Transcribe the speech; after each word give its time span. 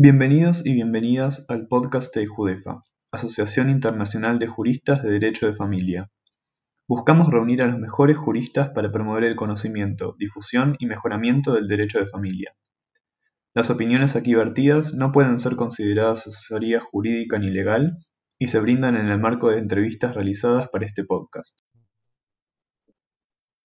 Bienvenidos 0.00 0.64
y 0.64 0.74
bienvenidas 0.74 1.44
al 1.48 1.66
podcast 1.66 2.14
de 2.14 2.24
Judefa, 2.24 2.84
Asociación 3.10 3.68
Internacional 3.68 4.38
de 4.38 4.46
Juristas 4.46 5.02
de 5.02 5.10
Derecho 5.10 5.48
de 5.48 5.54
Familia. 5.54 6.08
Buscamos 6.86 7.26
reunir 7.30 7.62
a 7.62 7.66
los 7.66 7.80
mejores 7.80 8.16
juristas 8.16 8.70
para 8.72 8.92
promover 8.92 9.24
el 9.24 9.34
conocimiento, 9.34 10.14
difusión 10.16 10.76
y 10.78 10.86
mejoramiento 10.86 11.52
del 11.52 11.66
derecho 11.66 11.98
de 11.98 12.06
familia. 12.06 12.54
Las 13.54 13.70
opiniones 13.70 14.14
aquí 14.14 14.36
vertidas 14.36 14.94
no 14.94 15.10
pueden 15.10 15.40
ser 15.40 15.56
consideradas 15.56 16.28
asesoría 16.28 16.78
jurídica 16.78 17.40
ni 17.40 17.50
legal 17.50 17.98
y 18.38 18.46
se 18.46 18.60
brindan 18.60 18.94
en 18.94 19.08
el 19.08 19.18
marco 19.18 19.48
de 19.48 19.58
entrevistas 19.58 20.14
realizadas 20.14 20.68
para 20.68 20.86
este 20.86 21.02
podcast. 21.02 21.58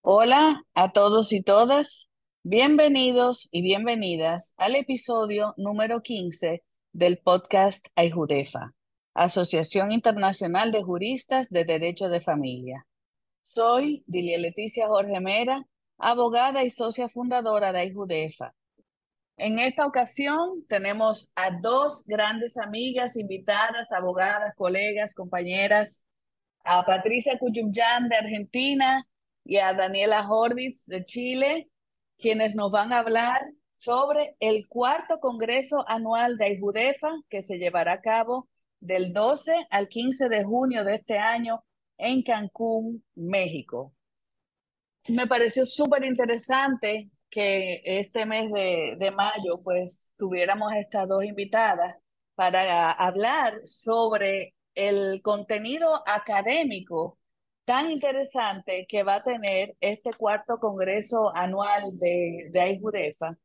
Hola 0.02 0.63
a 0.73 0.94
todos 0.94 1.31
y 1.31 1.44
todas. 1.44 2.09
Bienvenidos 2.45 3.47
y 3.53 3.61
bienvenidas 3.61 4.53
al 4.57 4.75
episodio 4.75 5.53
número 5.55 6.02
15 6.02 6.61
del 6.91 7.17
podcast 7.19 7.88
AIJUDEFA, 7.95 8.73
Asociación 9.13 9.93
Internacional 9.93 10.73
de 10.73 10.83
Juristas 10.83 11.49
de 11.49 11.63
Derecho 11.63 12.09
de 12.09 12.19
Familia. 12.19 12.85
Soy 13.43 14.03
Dilia 14.07 14.38
Leticia 14.39 14.89
Jorge 14.89 15.21
Mera, 15.21 15.66
abogada 15.97 16.66
y 16.66 16.71
socia 16.71 17.07
fundadora 17.07 17.71
de 17.71 17.79
AIJUDEFA. 17.79 18.53
En 19.38 19.59
esta 19.59 19.88
ocasión 19.88 20.66
tenemos 20.67 21.31
a 21.35 21.49
dos 21.61 22.03
grandes 22.05 22.57
amigas, 22.57 23.16
invitadas, 23.16 23.94
abogadas, 23.94 24.53
colegas, 24.57 25.13
compañeras, 25.13 26.03
a 26.66 26.85
Patricia 26.85 27.39
Cuyumyan 27.39 28.09
de 28.09 28.17
Argentina 28.17 29.07
y 29.45 29.59
a 29.59 29.72
Daniela 29.73 30.25
Jordis 30.25 30.83
de 30.88 31.05
Chile 31.05 31.69
quienes 32.17 32.56
nos 32.56 32.72
van 32.72 32.94
a 32.94 33.00
hablar 33.00 33.42
sobre 33.75 34.36
el 34.39 34.67
cuarto 34.67 35.19
Congreso 35.19 35.83
Anual 35.88 36.38
de 36.38 36.45
Aijudefa 36.45 37.11
que 37.30 37.44
se 37.44 37.58
llevará 37.58 37.94
a 37.94 38.02
cabo 38.02 38.47
del 38.80 39.14
12 39.14 39.67
al 39.69 39.88
15 39.88 40.30
de 40.30 40.44
junio 40.44 40.84
de 40.84 40.95
este 40.95 41.17
año 41.17 41.64
en 41.97 42.22
Cancún, 42.22 43.03
México. 43.16 43.94
Me 45.08 45.28
pareció 45.28 45.66
súper 45.66 46.06
interesante 46.06 47.09
que 47.30 47.81
este 47.84 48.25
mes 48.25 48.52
de, 48.52 48.95
de 48.97 49.11
mayo 49.11 49.61
pues 49.64 50.03
tuviéramos 50.17 50.72
estas 50.73 51.08
dos 51.08 51.23
invitadas 51.23 51.95
para 52.36 52.91
hablar 52.91 53.59
sobre 53.66 54.56
el 54.75 55.22
contenido 55.22 56.03
académico 56.08 57.17
tan 57.66 57.92
interesante 57.92 58.86
que 58.88 59.03
va 59.03 59.16
a 59.16 59.23
tener 59.23 59.75
este 59.80 60.11
cuarto 60.14 60.58
Congreso 60.59 61.36
Anual 61.36 61.97
de, 61.97 62.50
de 62.52 62.61
AIJUDEFA. 62.61 63.38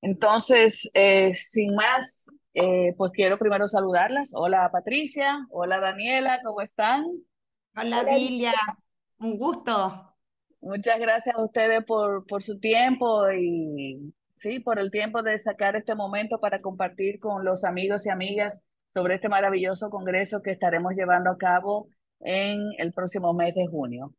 Entonces, 0.00 0.90
eh, 0.94 1.34
sin 1.34 1.74
más, 1.74 2.26
eh, 2.52 2.94
pues 2.96 3.12
quiero 3.12 3.38
primero 3.38 3.66
saludarlas. 3.66 4.32
Hola 4.34 4.68
Patricia, 4.70 5.46
hola 5.50 5.80
Daniela, 5.80 6.40
¿cómo 6.44 6.60
están? 6.60 7.04
Hola 7.76 8.04
Dilia, 8.04 8.54
un 9.18 9.38
gusto. 9.38 10.14
Muchas 10.60 10.98
gracias 10.98 11.34
a 11.36 11.42
ustedes 11.42 11.84
por, 11.84 12.26
por 12.26 12.42
su 12.42 12.58
tiempo 12.58 13.30
y 13.30 14.14
sí, 14.34 14.60
por 14.60 14.78
el 14.78 14.90
tiempo 14.90 15.22
de 15.22 15.38
sacar 15.38 15.76
este 15.76 15.94
momento 15.94 16.38
para 16.38 16.60
compartir 16.60 17.18
con 17.18 17.44
los 17.44 17.64
amigos 17.64 18.06
y 18.06 18.10
amigas 18.10 18.62
sobre 18.94 19.16
este 19.16 19.28
maravilloso 19.28 19.90
congreso 19.90 20.42
que 20.42 20.52
estaremos 20.52 20.94
llevando 20.94 21.30
a 21.30 21.38
cabo 21.38 21.88
en 22.24 22.70
el 22.78 22.92
próximo 22.92 23.32
mes 23.34 23.54
de 23.54 23.68
junio. 23.68 24.14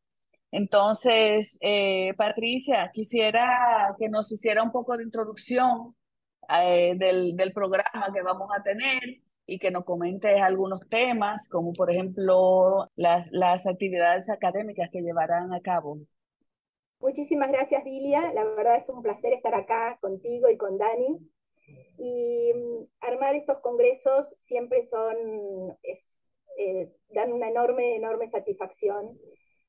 Entonces, 0.51 1.57
eh, 1.61 2.13
Patricia, 2.17 2.89
quisiera 2.93 3.93
que 3.99 4.07
nos 4.07 4.31
hiciera 4.31 4.63
un 4.63 4.71
poco 4.71 4.95
de 4.95 5.03
introducción 5.03 5.95
eh, 6.61 6.95
del, 6.97 7.35
del, 7.35 7.51
programa 7.51 8.13
que 8.13 8.21
vamos 8.21 8.49
a 8.57 8.63
tener 8.63 9.01
y 9.47 9.59
que 9.59 9.71
nos 9.71 9.83
comentes 9.83 10.41
algunos 10.41 10.87
temas, 10.87 11.49
como 11.49 11.73
por 11.73 11.91
ejemplo 11.91 12.89
las, 12.95 13.29
las 13.31 13.67
actividades 13.67 14.29
académicas 14.29 14.89
que 14.91 15.01
llevarán 15.01 15.53
a 15.53 15.59
cabo. 15.59 15.99
Muchísimas 16.99 17.51
gracias, 17.51 17.83
Dilia. 17.83 18.33
La 18.33 18.43
verdad 18.43 18.77
es 18.77 18.87
un 18.89 19.01
placer 19.01 19.33
estar 19.33 19.53
acá 19.53 19.97
contigo 19.99 20.49
y 20.49 20.57
con 20.57 20.77
Dani. 20.77 21.19
Y 21.97 22.53
mm, 22.53 22.85
armar 23.01 23.35
estos 23.35 23.59
congresos 23.59 24.35
siempre 24.37 24.83
son, 24.83 25.77
eh, 26.57 26.91
dan 27.09 27.33
una 27.33 27.49
enorme, 27.49 27.95
enorme 27.95 28.29
satisfacción 28.29 29.19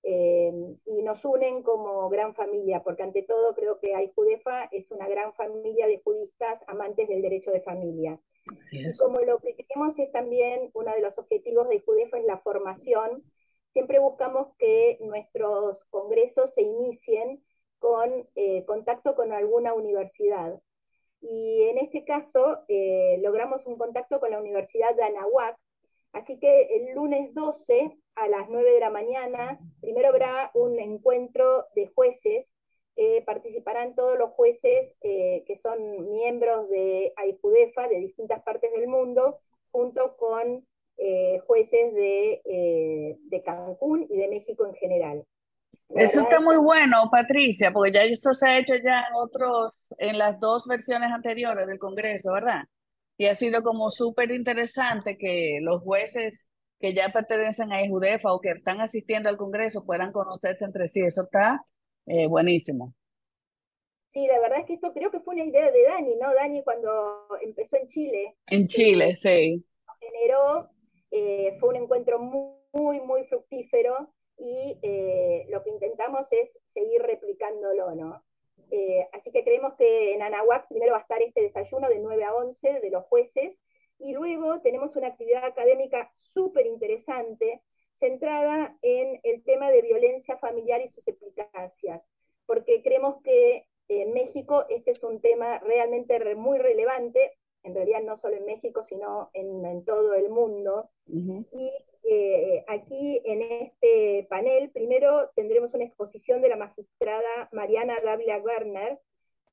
eh, 0.02 0.52
y 0.84 1.02
nos 1.02 1.24
unen 1.24 1.62
como 1.62 2.08
gran 2.08 2.34
familia, 2.34 2.82
porque 2.84 3.02
ante 3.02 3.22
todo 3.22 3.54
creo 3.54 3.80
que 3.80 4.12
Judefa 4.14 4.64
es 4.70 4.90
una 4.92 5.08
gran 5.08 5.34
familia 5.34 5.86
de 5.86 6.00
judistas 6.04 6.62
amantes 6.68 7.08
del 7.08 7.22
derecho 7.22 7.50
de 7.50 7.60
familia. 7.60 8.20
Y 8.70 8.96
como 8.98 9.18
lo 9.20 9.38
que 9.40 9.56
queremos 9.56 9.98
es 9.98 10.12
también, 10.12 10.70
uno 10.74 10.92
de 10.92 11.00
los 11.00 11.18
objetivos 11.18 11.68
de 11.68 11.80
Judefa 11.80 12.18
es 12.18 12.24
la 12.24 12.38
formación, 12.38 13.24
siempre 13.72 13.98
buscamos 13.98 14.54
que 14.58 14.98
nuestros 15.00 15.84
congresos 15.90 16.54
se 16.54 16.62
inicien 16.62 17.44
con 17.80 18.28
eh, 18.36 18.64
contacto 18.64 19.16
con 19.16 19.32
alguna 19.32 19.74
universidad. 19.74 20.60
Y 21.20 21.64
en 21.64 21.78
este 21.78 22.04
caso 22.04 22.60
logramos 23.20 23.66
un 23.66 23.76
contacto 23.76 24.20
con 24.20 24.30
la 24.30 24.38
Universidad 24.38 24.94
de 24.94 25.02
Anahuac, 25.02 25.58
Así 26.16 26.38
que 26.38 26.62
el 26.76 26.94
lunes 26.94 27.34
12 27.34 27.98
a 28.14 28.28
las 28.28 28.48
9 28.48 28.72
de 28.72 28.80
la 28.80 28.90
mañana, 28.90 29.58
primero 29.82 30.08
habrá 30.08 30.50
un 30.54 30.78
encuentro 30.78 31.66
de 31.74 31.88
jueces, 31.88 32.46
participarán 33.26 33.94
todos 33.94 34.18
los 34.18 34.30
jueces 34.30 34.96
eh, 35.02 35.44
que 35.46 35.56
son 35.56 36.10
miembros 36.10 36.70
de 36.70 37.12
AIJUDEFA 37.16 37.88
de 37.88 37.98
distintas 37.98 38.42
partes 38.42 38.72
del 38.72 38.88
mundo, 38.88 39.40
junto 39.70 40.16
con 40.16 40.66
eh, 40.96 41.38
jueces 41.46 41.92
de, 41.92 42.40
eh, 42.46 43.18
de, 43.20 43.42
Cancún 43.42 44.06
y 44.08 44.16
de 44.16 44.28
México 44.28 44.66
en 44.66 44.74
general. 44.76 45.26
eso 45.90 46.22
está 46.22 46.40
muy 46.40 46.56
bueno, 46.56 47.10
Patricia, 47.12 47.70
porque 47.70 47.92
ya 47.92 48.04
eso 48.04 48.32
se 48.32 48.46
ha 48.48 48.58
hecho 48.58 48.74
ya 48.76 49.00
en 49.00 49.14
otros, 49.14 49.72
en 49.98 50.16
las 50.16 50.40
dos 50.40 50.66
versiones 50.66 51.12
anteriores 51.12 51.66
del 51.66 51.78
Congreso, 51.78 52.32
¿verdad? 52.32 52.62
Y 53.18 53.26
ha 53.26 53.34
sido 53.34 53.62
como 53.62 53.90
súper 53.90 54.30
interesante 54.30 55.16
que 55.16 55.58
los 55.62 55.82
jueces 55.82 56.46
que 56.78 56.94
ya 56.94 57.08
pertenecen 57.10 57.72
a 57.72 57.86
Judefa 57.88 58.32
o 58.32 58.40
que 58.40 58.50
están 58.50 58.80
asistiendo 58.80 59.28
al 59.28 59.36
Congreso 59.36 59.84
puedan 59.84 60.12
conocerse 60.12 60.64
entre 60.64 60.88
sí. 60.88 61.00
Eso 61.00 61.22
está 61.22 61.64
eh, 62.06 62.26
buenísimo. 62.26 62.94
Sí, 64.12 64.26
la 64.26 64.40
verdad 64.40 64.60
es 64.60 64.66
que 64.66 64.74
esto 64.74 64.92
creo 64.94 65.10
que 65.10 65.20
fue 65.20 65.34
una 65.34 65.44
idea 65.44 65.70
de 65.70 65.82
Dani, 65.82 66.16
¿no? 66.16 66.32
Dani 66.32 66.62
cuando 66.64 67.28
empezó 67.42 67.76
en 67.76 67.86
Chile. 67.86 68.36
En 68.46 68.66
Chile, 68.66 69.14
sí. 69.16 69.62
Generó, 70.00 70.70
eh, 71.10 71.56
fue 71.60 71.70
un 71.70 71.76
encuentro 71.76 72.18
muy, 72.18 73.00
muy 73.00 73.24
fructífero 73.24 74.14
y 74.38 74.78
eh, 74.82 75.46
lo 75.50 75.62
que 75.62 75.70
intentamos 75.70 76.26
es 76.30 76.58
seguir 76.72 77.02
replicándolo, 77.02 77.94
¿no? 77.94 78.24
Eh, 78.70 79.08
así 79.12 79.30
que 79.30 79.44
creemos 79.44 79.74
que 79.74 80.14
en 80.14 80.22
Anahuac 80.22 80.68
primero 80.68 80.92
va 80.92 80.98
a 80.98 81.02
estar 81.02 81.22
este 81.22 81.42
desayuno 81.42 81.88
de 81.88 82.00
9 82.00 82.24
a 82.24 82.34
11 82.34 82.80
de 82.80 82.90
los 82.90 83.04
jueces 83.04 83.56
y 83.98 84.12
luego 84.12 84.60
tenemos 84.60 84.96
una 84.96 85.08
actividad 85.08 85.44
académica 85.44 86.10
súper 86.14 86.66
interesante 86.66 87.62
centrada 87.94 88.76
en 88.82 89.20
el 89.22 89.42
tema 89.44 89.70
de 89.70 89.82
violencia 89.82 90.36
familiar 90.38 90.80
y 90.80 90.88
sus 90.88 91.06
implicancias, 91.08 92.02
porque 92.44 92.82
creemos 92.82 93.22
que 93.22 93.66
en 93.88 94.12
México 94.12 94.66
este 94.68 94.90
es 94.90 95.02
un 95.02 95.20
tema 95.20 95.58
realmente 95.60 96.34
muy 96.34 96.58
relevante, 96.58 97.38
en 97.66 97.74
realidad 97.74 98.00
no 98.02 98.16
solo 98.16 98.36
en 98.36 98.46
México, 98.46 98.82
sino 98.84 99.30
en, 99.34 99.84
todo 99.84 100.14
el 100.14 100.30
mundo. 100.30 100.88
Y 101.08 101.72
eh, 102.08 102.64
aquí 102.68 103.20
en 103.24 103.42
este 103.42 104.26
panel, 104.30 104.70
primero 104.70 105.30
tendremos 105.34 105.74
una 105.74 105.84
exposición 105.84 106.40
de 106.40 106.48
la 106.48 106.56
magistrada 106.56 107.48
Mariana 107.50 107.96
Dávila 108.04 108.38
Werner, 108.38 109.00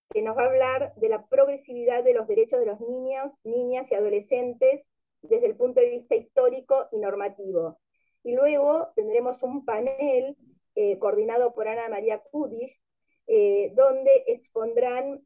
que 0.10 0.22
nos 0.22 0.38
va 0.38 0.44
a 0.44 0.50
hablar 0.50 0.94
de 0.96 1.10
la 1.10 1.26
progresividad 1.28 2.04
de 2.04 2.14
los 2.14 2.28
derechos 2.28 2.60
de 2.60 2.68
los 2.68 2.80
niños, 2.82 3.40
niñas 3.44 3.92
y 3.92 3.96
adolescentes 3.96 4.86
desde 5.24 5.48
el 5.48 5.56
punto 5.56 5.82
de 5.82 5.90
vista 5.90 6.16
histórico 6.16 6.88
y 6.92 7.00
normativo. 7.00 7.80
Y 8.22 8.36
luego 8.36 8.90
tendremos 8.96 9.42
un 9.42 9.66
panel 9.66 10.38
eh, 10.76 11.00
coordinado 11.00 11.54
por 11.56 11.68
Ana 11.68 11.90
María 11.90 12.20
Kudish, 12.20 12.80
eh, 13.26 13.72
donde 13.74 14.24
expondrán 14.28 15.26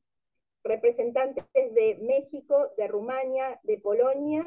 representantes 0.67 1.45
de 1.53 1.97
México, 2.01 2.71
de 2.77 2.87
Rumania, 2.87 3.59
de 3.63 3.77
Polonia 3.79 4.45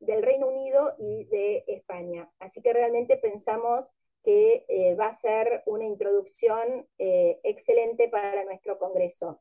del 0.00 0.22
Reino 0.22 0.48
Unido 0.48 0.94
y 0.98 1.24
de 1.26 1.64
España. 1.68 2.28
Así 2.38 2.60
que 2.62 2.72
realmente 2.72 3.18
pensamos 3.18 3.90
que 4.24 4.64
eh, 4.68 4.94
va 4.96 5.08
a 5.08 5.14
ser 5.14 5.62
una 5.66 5.84
introducción 5.84 6.86
eh, 6.98 7.38
excelente 7.42 8.08
para 8.08 8.44
nuestro 8.44 8.78
Congreso. 8.78 9.40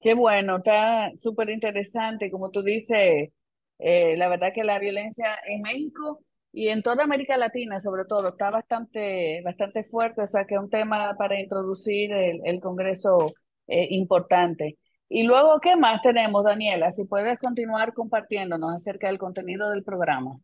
Qué 0.00 0.14
bueno, 0.14 0.56
está 0.58 1.10
súper 1.20 1.50
interesante. 1.50 2.30
Como 2.30 2.50
tú 2.50 2.62
dices, 2.62 3.30
eh, 3.78 4.16
la 4.16 4.28
verdad 4.28 4.52
que 4.54 4.64
la 4.64 4.78
violencia 4.78 5.38
en 5.46 5.62
México 5.62 6.20
y 6.52 6.68
en 6.68 6.82
toda 6.82 7.04
América 7.04 7.36
Latina, 7.36 7.80
sobre 7.80 8.04
todo, 8.04 8.28
está 8.28 8.50
bastante, 8.50 9.42
bastante 9.42 9.84
fuerte. 9.84 10.22
O 10.22 10.26
sea, 10.26 10.44
que 10.46 10.54
es 10.54 10.60
un 10.60 10.70
tema 10.70 11.14
para 11.18 11.40
introducir 11.40 12.12
el, 12.12 12.40
el 12.44 12.60
Congreso 12.60 13.32
importante. 13.66 14.78
Y 15.08 15.24
luego, 15.24 15.60
¿qué 15.60 15.76
más 15.76 16.02
tenemos, 16.02 16.44
Daniela? 16.44 16.92
Si 16.92 17.04
puedes 17.04 17.38
continuar 17.38 17.92
compartiéndonos 17.94 18.74
acerca 18.74 19.08
del 19.08 19.18
contenido 19.18 19.70
del 19.70 19.84
programa. 19.84 20.38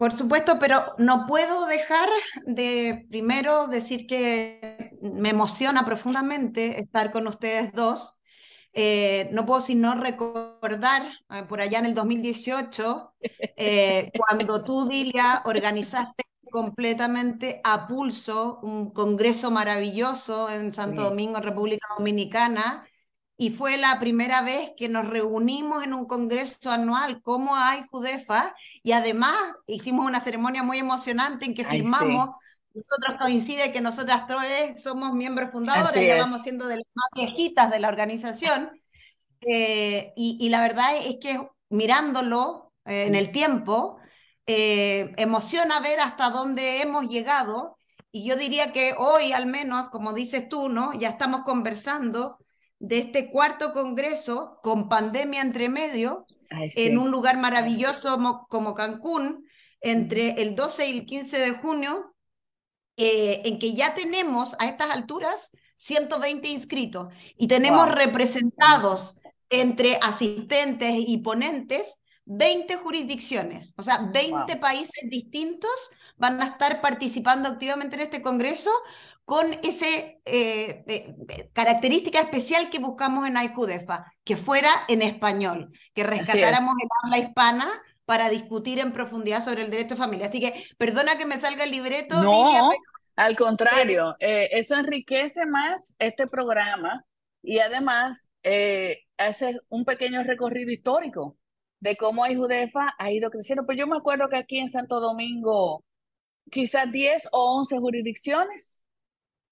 Por 0.00 0.16
supuesto, 0.16 0.58
pero 0.58 0.94
no 0.96 1.26
puedo 1.26 1.66
dejar 1.66 2.08
de 2.46 3.04
primero 3.10 3.66
decir 3.66 4.06
que 4.06 4.96
me 5.02 5.28
emociona 5.28 5.84
profundamente 5.84 6.80
estar 6.80 7.12
con 7.12 7.26
ustedes 7.26 7.74
dos. 7.74 8.18
Eh, 8.72 9.28
no 9.32 9.44
puedo 9.44 9.60
sino 9.60 9.94
recordar 9.94 11.02
eh, 11.28 11.42
por 11.46 11.60
allá 11.60 11.80
en 11.80 11.84
el 11.84 11.94
2018, 11.94 13.14
eh, 13.56 14.10
cuando 14.16 14.64
tú, 14.64 14.88
Dilia, 14.88 15.42
organizaste 15.44 16.24
completamente 16.50 17.60
a 17.64 17.86
pulso 17.86 18.60
un 18.62 18.90
congreso 18.90 19.50
maravilloso 19.50 20.50
en 20.50 20.72
Santo 20.72 21.04
Domingo, 21.04 21.40
República 21.40 21.86
Dominicana, 21.96 22.86
y 23.40 23.48
fue 23.48 23.78
la 23.78 23.98
primera 23.98 24.42
vez 24.42 24.72
que 24.76 24.90
nos 24.90 25.08
reunimos 25.08 25.82
en 25.82 25.94
un 25.94 26.04
congreso 26.04 26.70
anual 26.70 27.22
como 27.22 27.56
hay 27.56 27.84
Judefa 27.90 28.54
y 28.82 28.92
además 28.92 29.34
hicimos 29.66 30.04
una 30.04 30.20
ceremonia 30.20 30.62
muy 30.62 30.78
emocionante 30.78 31.46
en 31.46 31.54
que 31.54 31.64
firmamos. 31.64 32.36
Nosotros 32.74 33.16
coincide 33.18 33.72
que 33.72 33.80
nosotras 33.80 34.26
tres 34.26 34.82
somos 34.82 35.14
miembros 35.14 35.52
fundadores, 35.52 36.06
ya 36.06 36.18
vamos 36.18 36.42
siendo 36.42 36.66
de 36.66 36.76
las 36.76 36.86
más 36.92 37.06
viejitas 37.14 37.70
de 37.70 37.80
la 37.80 37.88
organización. 37.88 38.70
Eh, 39.40 40.12
y, 40.16 40.46
la 40.50 40.60
verdad 40.60 40.96
es 40.98 41.16
que 41.16 41.40
mirándolo 41.70 42.74
eh, 42.84 43.06
en 43.06 43.14
el 43.14 43.32
tiempo, 43.32 43.99
eh, 44.52 45.12
emociona 45.16 45.78
ver 45.78 46.00
hasta 46.00 46.28
dónde 46.28 46.82
hemos 46.82 47.08
llegado. 47.08 47.78
Y 48.10 48.24
yo 48.24 48.34
diría 48.34 48.72
que 48.72 48.94
hoy, 48.98 49.32
al 49.32 49.46
menos, 49.46 49.90
como 49.90 50.12
dices 50.12 50.48
tú, 50.48 50.68
¿no? 50.68 50.92
Ya 50.92 51.10
estamos 51.10 51.42
conversando 51.44 52.36
de 52.80 52.98
este 52.98 53.30
cuarto 53.30 53.72
congreso 53.72 54.58
con 54.64 54.88
pandemia 54.88 55.42
entre 55.42 55.68
medio, 55.68 56.26
en 56.50 56.98
un 56.98 57.12
lugar 57.12 57.38
maravilloso 57.38 58.18
como, 58.48 58.74
Cancún, 58.74 59.46
entre 59.80 60.42
el 60.42 60.56
12 60.56 60.88
y 60.88 60.98
el 60.98 61.06
15 61.06 61.38
de 61.38 61.50
junio, 61.52 62.16
eh, 62.96 63.42
en 63.44 63.60
que 63.60 63.74
ya 63.74 63.94
tenemos 63.94 64.56
a 64.58 64.66
estas 64.66 64.90
alturas 64.90 65.52
120 65.76 66.48
inscritos 66.48 67.14
y 67.36 67.46
tenemos 67.46 67.88
representados 67.88 69.20
entre 69.48 69.96
asistentes 70.02 70.92
y 70.96 71.18
ponentes 71.18 71.99
20 72.24 72.76
jurisdicciones, 72.76 73.74
o 73.76 73.82
sea, 73.82 74.08
20 74.12 74.56
países 74.56 75.08
distintos 75.08 75.70
van 76.16 76.40
a 76.42 76.46
estar 76.46 76.80
participando 76.80 77.48
activamente 77.48 77.96
en 77.96 78.02
este 78.02 78.22
Congreso 78.22 78.70
con 79.24 79.46
esa 79.62 79.86
eh, 79.86 80.84
eh, 80.86 81.14
característica 81.52 82.20
especial 82.20 82.68
que 82.68 82.78
buscamos 82.78 83.26
en 83.26 83.36
AICUDEFA, 83.36 84.12
que 84.24 84.36
fuera 84.36 84.70
en 84.88 85.02
español, 85.02 85.72
que 85.94 86.02
rescatáramos 86.02 86.74
el 86.82 86.88
habla 87.04 87.18
hispana 87.18 87.68
para 88.04 88.28
discutir 88.28 88.80
en 88.80 88.92
profundidad 88.92 89.42
sobre 89.42 89.62
el 89.62 89.70
derecho 89.70 89.90
de 89.90 90.00
familia. 90.00 90.26
Así 90.26 90.40
que 90.40 90.64
perdona 90.78 91.16
que 91.16 91.26
me 91.26 91.38
salga 91.38 91.64
el 91.64 91.70
libreto. 91.70 92.20
No, 92.22 92.70
al 93.16 93.36
contrario, 93.36 94.16
eh, 94.18 94.48
eso 94.52 94.74
enriquece 94.74 95.46
más 95.46 95.94
este 95.98 96.26
programa 96.26 97.04
y 97.42 97.60
además 97.60 98.28
hace 99.16 99.58
un 99.68 99.84
pequeño 99.84 100.22
recorrido 100.24 100.72
histórico 100.72 101.36
de 101.80 101.96
cómo 101.96 102.24
AICUDEFA 102.24 102.94
ha 102.98 103.10
ido 103.10 103.30
creciendo. 103.30 103.66
Pues 103.66 103.78
yo 103.78 103.86
me 103.86 103.96
acuerdo 103.96 104.28
que 104.28 104.36
aquí 104.36 104.58
en 104.58 104.68
Santo 104.68 105.00
Domingo 105.00 105.84
quizás 106.50 106.90
10 106.90 107.28
o 107.32 107.58
11 107.58 107.78
jurisdicciones 107.78 108.84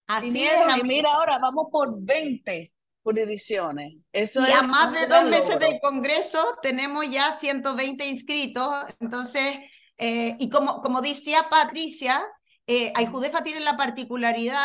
Así 0.08 0.46
es. 0.46 0.76
Y 0.78 0.82
mira, 0.84 1.12
ahora 1.12 1.38
vamos 1.38 1.66
por 1.70 1.94
20 2.00 2.72
jurisdicciones. 3.02 3.94
Eso 4.10 4.40
y 4.40 4.50
a 4.50 4.62
más 4.62 4.92
de 4.92 5.06
dos 5.06 5.24
meses 5.24 5.58
del 5.60 5.78
Congreso 5.80 6.42
tenemos 6.62 7.08
ya 7.10 7.36
120 7.36 8.06
inscritos. 8.06 8.74
Entonces, 9.00 9.58
eh, 9.98 10.34
y 10.38 10.48
como, 10.48 10.80
como 10.80 11.02
decía 11.02 11.46
Patricia, 11.50 12.22
eh, 12.66 12.90
Ayjudefa 12.94 13.44
tiene 13.44 13.60
la 13.60 13.76
particularidad 13.76 14.62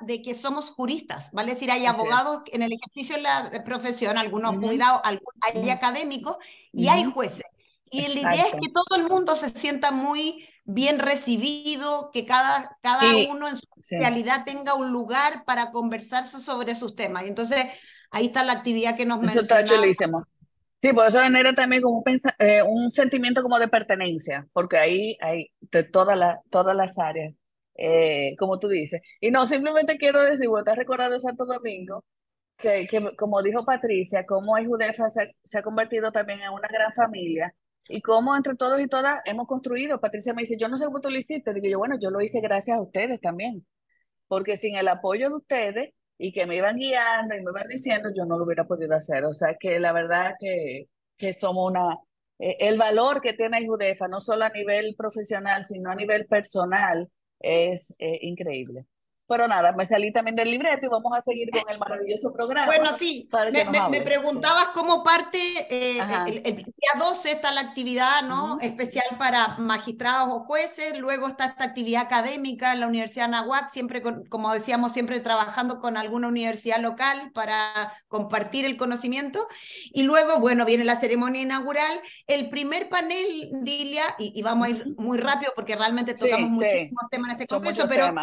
de 0.00 0.22
que 0.22 0.34
somos 0.34 0.70
juristas, 0.70 1.30
¿vale? 1.32 1.52
Es 1.52 1.58
decir, 1.58 1.70
hay 1.70 1.86
abogados 1.86 2.42
en 2.46 2.62
el 2.62 2.72
ejercicio 2.72 3.16
de 3.16 3.22
la 3.22 3.62
profesión, 3.64 4.18
algunos 4.18 4.56
jubilados, 4.56 5.00
hay 5.04 5.70
académicos 5.70 6.38
y 6.76 6.88
hay 6.88 7.04
jueces. 7.04 7.46
Y 7.90 8.02
la 8.14 8.34
idea 8.34 8.46
es 8.46 8.52
que 8.52 8.72
todo 8.72 9.00
el 9.00 9.08
mundo 9.08 9.36
se 9.36 9.48
sienta 9.48 9.90
muy 9.90 10.46
bien 10.64 10.98
recibido, 10.98 12.10
que 12.12 12.26
cada, 12.26 12.76
cada 12.82 13.02
uno 13.30 13.48
en 13.48 13.56
su 13.56 13.66
realidad 13.90 14.44
tenga 14.44 14.74
un 14.74 14.90
lugar 14.90 15.44
para 15.44 15.70
conversar 15.70 16.26
sobre 16.26 16.74
sus 16.74 16.96
temas. 16.96 17.24
Y 17.24 17.28
entonces 17.28 17.64
ahí 18.10 18.26
está 18.26 18.42
la 18.44 18.52
actividad 18.52 18.96
que 18.96 19.06
nos 19.06 19.22
Eso 19.28 19.40
está 19.40 19.64
chulísimo. 19.64 20.24
Sí, 20.82 20.92
por 20.92 21.06
eso 21.06 21.22
genera 21.22 21.54
también 21.54 21.82
como 21.82 22.02
un, 22.04 22.20
eh, 22.38 22.62
un, 22.62 22.90
sentimiento 22.90 23.42
como 23.42 23.58
de 23.58 23.68
pertenencia, 23.68 24.46
porque 24.52 24.76
ahí 24.76 25.16
hay 25.20 25.50
de 25.60 25.84
todas 25.84 26.18
las 26.18 26.38
todas 26.50 26.76
las 26.76 26.98
áreas, 26.98 27.34
eh, 27.76 28.34
como 28.38 28.58
tú 28.58 28.68
dices. 28.68 29.00
Y 29.20 29.30
no, 29.30 29.46
simplemente 29.46 29.96
quiero 29.96 30.22
decir, 30.22 30.48
vos 30.48 30.60
estás 30.60 30.76
recordando 30.76 31.18
Santo 31.18 31.46
Domingo, 31.46 32.04
que, 32.58 32.88
como 33.16 33.42
dijo 33.42 33.64
Patricia, 33.64 34.24
como 34.26 34.56
hay 34.56 34.66
se, 35.08 35.34
se 35.42 35.58
ha 35.58 35.62
convertido 35.62 36.10
también 36.12 36.40
en 36.40 36.50
una 36.50 36.68
gran 36.68 36.92
familia 36.92 37.54
y 37.88 38.00
cómo 38.00 38.36
entre 38.36 38.56
todos 38.56 38.80
y 38.80 38.88
todas 38.88 39.20
hemos 39.24 39.46
construido. 39.46 40.00
Patricia 40.00 40.34
me 40.34 40.42
dice, 40.42 40.56
yo 40.58 40.68
no 40.68 40.78
sé 40.78 40.86
cómo 40.86 41.00
tú 41.00 41.10
lo 41.10 41.18
hiciste. 41.18 41.54
Digo 41.54 41.68
yo, 41.68 41.78
bueno, 41.78 41.96
yo 42.00 42.10
lo 42.10 42.20
hice 42.20 42.40
gracias 42.40 42.78
a 42.78 42.82
ustedes 42.82 43.20
también. 43.20 43.66
Porque 44.28 44.56
sin 44.56 44.76
el 44.76 44.88
apoyo 44.88 45.28
de 45.28 45.36
ustedes 45.36 45.94
y 46.18 46.32
que 46.32 46.46
me 46.46 46.56
iban 46.56 46.76
guiando 46.76 47.34
y 47.36 47.44
me 47.44 47.50
iban 47.50 47.68
diciendo, 47.68 48.10
yo 48.16 48.24
no 48.24 48.38
lo 48.38 48.44
hubiera 48.44 48.66
podido 48.66 48.94
hacer. 48.96 49.24
O 49.24 49.34
sea 49.34 49.56
que 49.58 49.78
la 49.80 49.92
verdad 49.92 50.34
que, 50.38 50.88
que 51.16 51.34
somos 51.34 51.70
una... 51.70 51.98
Eh, 52.38 52.56
el 52.60 52.78
valor 52.78 53.20
que 53.20 53.32
tiene 53.34 53.66
Judefa, 53.66 54.08
no 54.08 54.20
solo 54.20 54.44
a 54.44 54.50
nivel 54.50 54.94
profesional, 54.96 55.64
sino 55.66 55.90
a 55.90 55.94
nivel 55.94 56.26
personal, 56.26 57.08
es 57.40 57.94
eh, 57.98 58.18
increíble. 58.22 58.86
Pero 59.28 59.48
nada, 59.48 59.72
me 59.72 59.84
salí 59.84 60.12
también 60.12 60.36
del 60.36 60.50
libreto 60.50 60.86
y 60.86 60.88
vamos 60.88 61.18
a 61.18 61.22
seguir 61.22 61.50
con 61.50 61.68
el 61.68 61.78
maravilloso 61.78 62.32
programa. 62.32 62.66
Bueno, 62.66 62.86
sí, 62.92 63.28
me, 63.90 64.00
preguntabas 64.02 64.68
cómo 64.68 65.02
parte, 65.02 65.38
eh, 65.68 65.98
el, 66.26 66.56
día 66.56 66.92
12 66.96 67.32
está 67.32 67.50
la 67.50 67.62
actividad 67.62 68.22
¿no? 68.22 68.60
especial 68.60 69.06
para 69.18 69.58
magistrados 69.58 70.28
o 70.32 70.44
jueces, 70.44 70.96
luego 70.98 71.26
está 71.26 71.46
esta 71.46 71.64
actividad 71.64 72.02
académica 72.02 72.72
en 72.72 72.80
la 72.80 72.86
Universidad 72.86 73.28
Nahuac, 73.28 73.68
siempre, 73.68 74.00
como 74.28 74.52
decíamos, 74.52 74.92
siempre 74.92 75.18
trabajando 75.18 75.80
con 75.80 75.96
alguna 75.96 76.28
universidad 76.28 76.78
local 76.78 77.32
para 77.34 77.92
compartir 78.06 78.64
el 78.64 78.76
conocimiento, 78.76 79.46
y 79.92 80.04
luego, 80.04 80.38
bueno, 80.38 80.64
viene 80.64 80.84
la 80.84 80.94
ceremonia 80.94 81.42
inaugural, 81.42 82.00
el 82.28 82.48
primer 82.48 82.88
panel, 82.88 83.50
Dilia, 83.62 84.04
y, 84.18 84.40
vamos 84.42 84.68
a 84.68 84.70
ir 84.70 84.86
muy 84.96 85.18
rápido 85.18 85.52
porque 85.56 85.74
realmente 85.74 86.14
tocamos 86.14 86.50
muchísimos 86.50 87.04
temas 87.10 87.30
en 87.30 87.32
este 87.32 87.46
congreso, 87.48 87.86
pero... 87.88 88.14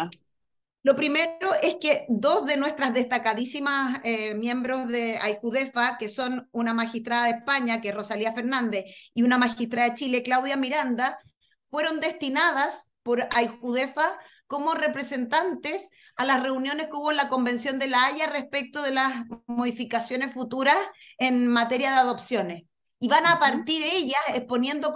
Lo 0.84 0.96
primero 0.96 1.54
es 1.62 1.76
que 1.80 2.04
dos 2.10 2.44
de 2.44 2.58
nuestras 2.58 2.92
destacadísimas 2.92 4.00
eh, 4.04 4.34
miembros 4.34 4.86
de 4.86 5.16
AIJUDEFA, 5.16 5.96
que 5.96 6.10
son 6.10 6.46
una 6.52 6.74
magistrada 6.74 7.24
de 7.24 7.38
España, 7.38 7.80
que 7.80 7.88
es 7.88 7.94
Rosalía 7.94 8.34
Fernández, 8.34 8.84
y 9.14 9.22
una 9.22 9.38
magistrada 9.38 9.88
de 9.88 9.96
Chile, 9.96 10.22
Claudia 10.22 10.58
Miranda, 10.58 11.18
fueron 11.70 12.00
destinadas 12.00 12.90
por 13.02 13.26
AIJUDEFA 13.30 14.18
como 14.46 14.74
representantes 14.74 15.88
a 16.16 16.26
las 16.26 16.42
reuniones 16.42 16.88
que 16.88 16.96
hubo 16.96 17.12
en 17.12 17.16
la 17.16 17.30
Convención 17.30 17.78
de 17.78 17.88
la 17.88 18.04
Haya 18.04 18.26
respecto 18.26 18.82
de 18.82 18.92
las 18.92 19.24
modificaciones 19.46 20.34
futuras 20.34 20.76
en 21.16 21.48
materia 21.48 21.92
de 21.92 21.96
adopciones. 21.96 22.64
Y 23.00 23.08
van 23.08 23.26
a 23.26 23.40
partir 23.40 23.82
ellas 23.82 24.20
exponiendo 24.34 24.92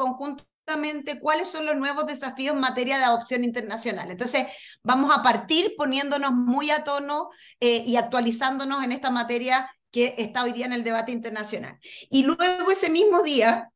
cuáles 1.20 1.48
son 1.48 1.66
los 1.66 1.76
nuevos 1.76 2.06
desafíos 2.06 2.54
en 2.54 2.60
materia 2.60 2.98
de 2.98 3.04
adopción 3.04 3.44
internacional. 3.44 4.10
Entonces, 4.10 4.46
vamos 4.82 5.14
a 5.16 5.22
partir 5.22 5.74
poniéndonos 5.76 6.32
muy 6.32 6.70
a 6.70 6.84
tono 6.84 7.30
eh, 7.60 7.84
y 7.86 7.96
actualizándonos 7.96 8.84
en 8.84 8.92
esta 8.92 9.10
materia 9.10 9.70
que 9.90 10.14
está 10.18 10.44
hoy 10.44 10.52
día 10.52 10.66
en 10.66 10.72
el 10.72 10.84
debate 10.84 11.12
internacional. 11.12 11.78
Y 12.10 12.22
luego 12.22 12.70
ese 12.70 12.90
mismo 12.90 13.22
día, 13.22 13.70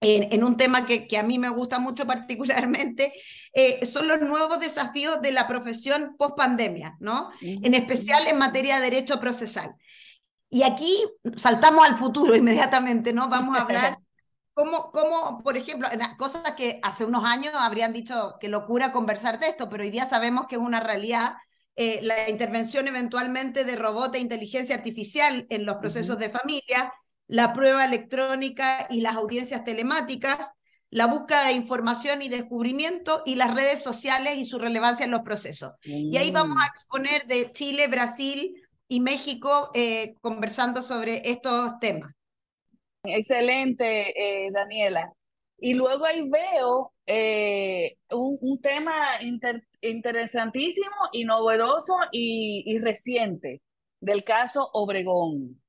en, 0.00 0.44
un 0.44 0.56
tema 0.56 0.86
que, 0.86 1.06
que, 1.06 1.18
a 1.18 1.22
mí 1.22 1.38
me 1.38 1.48
gusta 1.48 1.78
mucho 1.78 2.06
particularmente, 2.06 3.12
eh, 3.52 3.84
son 3.84 4.08
los 4.08 4.20
nuevos 4.20 4.60
desafíos 4.60 5.20
de 5.20 5.32
la 5.32 5.48
profesión 5.48 6.14
post 6.16 6.36
pandemia, 6.36 6.96
¿no? 7.00 7.30
En 7.40 7.74
especial 7.74 8.26
en 8.26 8.38
materia 8.38 8.76
de 8.76 8.90
derecho 8.90 9.20
procesal. 9.20 9.74
Y 10.50 10.62
aquí 10.62 11.04
saltamos 11.36 11.84
al 11.84 11.98
futuro 11.98 12.34
inmediatamente, 12.34 13.12
¿no? 13.12 13.28
Vamos 13.28 13.56
a 13.56 13.62
hablar 13.62 13.98
¿Cómo, 14.58 14.90
cómo, 14.90 15.40
por 15.44 15.56
ejemplo, 15.56 15.88
cosas 16.16 16.42
que 16.56 16.80
hace 16.82 17.04
unos 17.04 17.24
años 17.24 17.54
habrían 17.54 17.92
dicho 17.92 18.38
que 18.40 18.48
locura 18.48 18.90
conversar 18.90 19.38
de 19.38 19.46
esto, 19.46 19.68
pero 19.68 19.84
hoy 19.84 19.90
día 19.90 20.04
sabemos 20.04 20.48
que 20.48 20.56
es 20.56 20.60
una 20.60 20.80
realidad, 20.80 21.34
eh, 21.76 22.00
la 22.02 22.28
intervención 22.28 22.88
eventualmente 22.88 23.64
de 23.64 23.76
robot 23.76 24.16
e 24.16 24.18
inteligencia 24.18 24.74
artificial 24.74 25.46
en 25.48 25.64
los 25.64 25.76
procesos 25.76 26.18
de 26.18 26.30
familia, 26.30 26.92
la 27.28 27.52
prueba 27.52 27.84
electrónica 27.84 28.88
y 28.90 29.00
las 29.00 29.14
audiencias 29.14 29.62
telemáticas, 29.62 30.48
la 30.90 31.06
búsqueda 31.06 31.44
de 31.44 31.52
información 31.52 32.20
y 32.20 32.28
descubrimiento 32.28 33.22
y 33.24 33.36
las 33.36 33.54
redes 33.54 33.80
sociales 33.80 34.38
y 34.38 34.44
su 34.44 34.58
relevancia 34.58 35.04
en 35.04 35.12
los 35.12 35.20
procesos. 35.20 35.74
Y 35.84 36.16
ahí 36.16 36.32
vamos 36.32 36.56
a 36.60 36.64
mm. 36.64 36.70
exponer 36.74 37.26
de 37.28 37.52
Chile, 37.52 37.86
Brasil, 37.86 38.60
y 38.88 38.98
México 38.98 39.70
eh, 39.74 40.16
conversando 40.20 40.82
sobre 40.82 41.30
estos 41.30 41.78
temas. 41.78 42.12
Excelente, 43.16 44.14
eh, 44.16 44.50
Daniela. 44.52 45.12
Y 45.58 45.74
luego 45.74 46.04
ahí 46.04 46.28
veo 46.28 46.92
un, 48.10 48.60
tema 48.60 48.94
interesantísimo 49.80 50.94
y 51.12 51.24
novedoso 51.24 51.94
y, 52.12 52.78
reciente 52.78 53.62
del 54.00 54.22
caso 54.22 54.70
Obregón. 54.72 55.60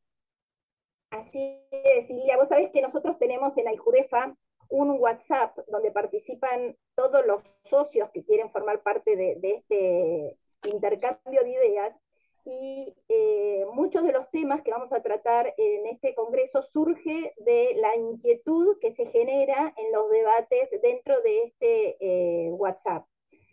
Así 1.09 1.59
es, 1.71 2.07
Lilia. 2.07 2.37
Vos 2.37 2.49
sabés 2.49 2.69
que 2.71 2.83
nosotros 2.83 3.17
tenemos 3.17 3.57
en 3.57 3.67
Aijurefa 3.67 4.35
un 4.69 4.91
WhatsApp 4.99 5.57
donde 5.67 5.91
participan 5.91 6.77
todos 6.95 7.25
los 7.25 7.41
socios 7.63 8.09
que 8.13 8.23
quieren 8.23 8.51
formar 8.51 8.83
parte 8.83 9.15
de, 9.15 9.39
este 9.41 10.37
intercambio 10.69 11.41
de 11.41 11.49
ideas 11.49 11.97
y 12.45 12.95
eh, 13.07 13.65
muchos 13.73 14.03
de 14.03 14.13
los 14.13 14.29
temas 14.31 14.61
que 14.61 14.71
vamos 14.71 14.91
a 14.91 15.01
tratar 15.01 15.53
en 15.57 15.85
este 15.87 16.15
congreso 16.15 16.61
surge 16.61 17.33
de 17.37 17.73
la 17.75 17.95
inquietud 17.95 18.77
que 18.79 18.93
se 18.93 19.05
genera 19.07 19.73
en 19.77 19.91
los 19.91 20.09
debates 20.09 20.69
dentro 20.81 21.21
de 21.21 21.43
este 21.43 21.97
eh, 21.99 22.51
WhatsApp. 22.51 23.05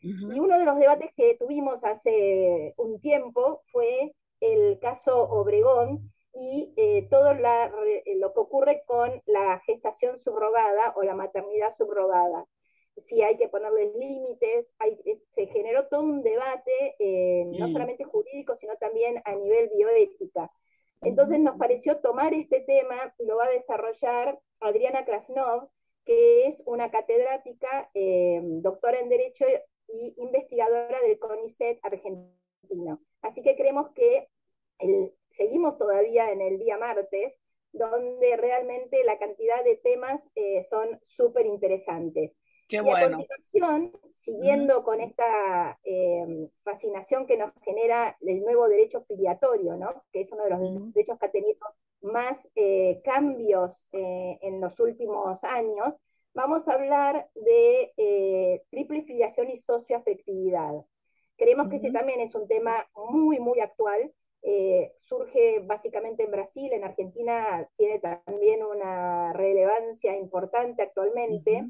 Y 0.03 0.39
uno 0.39 0.59
de 0.59 0.65
los 0.65 0.79
debates 0.79 1.11
que 1.17 1.37
tuvimos 1.37 1.83
hace 1.83 2.75
un 2.77 3.01
tiempo 3.01 3.63
fue 3.73 4.15
el 4.41 4.79
caso 4.79 5.29
Obregón, 5.31 6.13
y 6.37 6.75
eh, 6.77 7.09
todo 7.11 7.33
lo 7.33 8.33
que 8.35 8.41
ocurre 8.41 8.83
con 8.87 9.11
la 9.25 9.59
gestación 9.67 10.19
subrogada 10.19 10.93
o 10.97 11.03
la 11.03 11.15
maternidad 11.15 11.71
subrogada. 11.71 12.47
Si 12.99 13.23
hay 13.23 13.37
que 13.37 13.49
ponerles 13.49 13.95
límites, 13.95 14.73
eh, 15.05 15.21
se 15.31 15.47
generó 15.47 15.87
todo 15.89 16.03
un 16.03 16.23
debate, 16.23 16.97
no 17.59 17.69
solamente 17.69 18.05
jurídico, 18.05 18.57
sino 18.57 18.77
también 18.77 19.21
a 19.25 19.35
nivel 19.35 19.69
bioética. 19.69 20.51
Entonces 21.03 21.39
nos 21.41 21.57
pareció 21.59 22.01
tomar 22.01 22.33
este 22.33 22.61
tema, 22.61 23.15
lo 23.19 23.37
va 23.37 23.45
a 23.45 23.51
desarrollar 23.51 24.41
Adriana 24.61 25.05
Krasnov, 25.05 25.69
que 26.05 26.47
es 26.47 26.63
una 26.67 26.91
catedrática, 26.91 27.91
doctora 28.63 28.99
en 29.01 29.09
Derecho 29.11 29.45
y 29.89 30.15
investigadora 30.17 31.01
del 31.01 31.19
CONICET 31.19 31.79
argentino. 31.83 33.01
Así 33.21 33.43
que 33.43 33.57
creemos 33.57 33.91
que 33.91 34.29
el, 34.79 35.13
seguimos 35.31 35.77
todavía 35.77 36.31
en 36.31 36.41
el 36.41 36.59
día 36.59 36.79
martes, 36.79 37.35
donde 37.73 38.37
realmente 38.37 39.05
la 39.05 39.19
cantidad 39.19 39.63
de 39.63 39.77
temas 39.77 40.31
eh, 40.35 40.63
son 40.65 40.99
súper 41.03 41.47
interesantes. 41.47 42.33
Qué 42.69 42.77
y 42.77 42.91
a 42.91 43.09
continuación, 43.11 43.93
siguiendo 44.13 44.83
con 44.83 45.01
esta 45.01 45.79
em, 45.85 46.49
fascinación 46.65 47.27
que 47.27 47.37
nos 47.37 47.53
genera 47.63 48.17
el 48.21 48.41
nuevo 48.41 48.69
derecho 48.69 49.05
filiatorio, 49.05 49.77
¿no? 49.77 50.05
que 50.13 50.23
es 50.23 50.33
uno 50.33 50.45
de 50.45 50.51
los 50.51 50.93
derechos 50.93 51.19
que 51.19 51.27
ha 51.27 51.31
tenido 51.31 51.61
más 52.03 52.49
eh, 52.57 53.01
cambios 53.05 53.87
eh, 53.93 54.39
en 54.43 54.61
los 54.61 54.81
últimos 54.81 55.45
años, 55.45 55.99
vamos 56.35 56.69
a 56.69 56.75
hablar 56.75 57.31
de 57.35 58.63
triple 58.71 59.03
filiación 59.03 59.49
y 59.49 59.57
socioafectividad. 59.57 60.85
Creemos 61.37 61.69
que 61.69 61.77
este 61.77 61.93
también 61.93 62.21
es 62.21 62.35
un 62.35 62.49
tema 62.49 62.87
muy, 62.95 63.39
muy 63.39 63.61
actual, 63.61 64.13
eh, 64.49 64.93
surge 64.95 65.59
básicamente 65.67 66.23
en 66.23 66.31
Brasil, 66.31 66.73
en 66.73 66.85
Argentina 66.85 67.69
tiene 67.77 67.99
también 67.99 68.65
una 68.65 69.33
relevancia 69.33 70.15
importante 70.17 70.83
actualmente, 70.83 71.65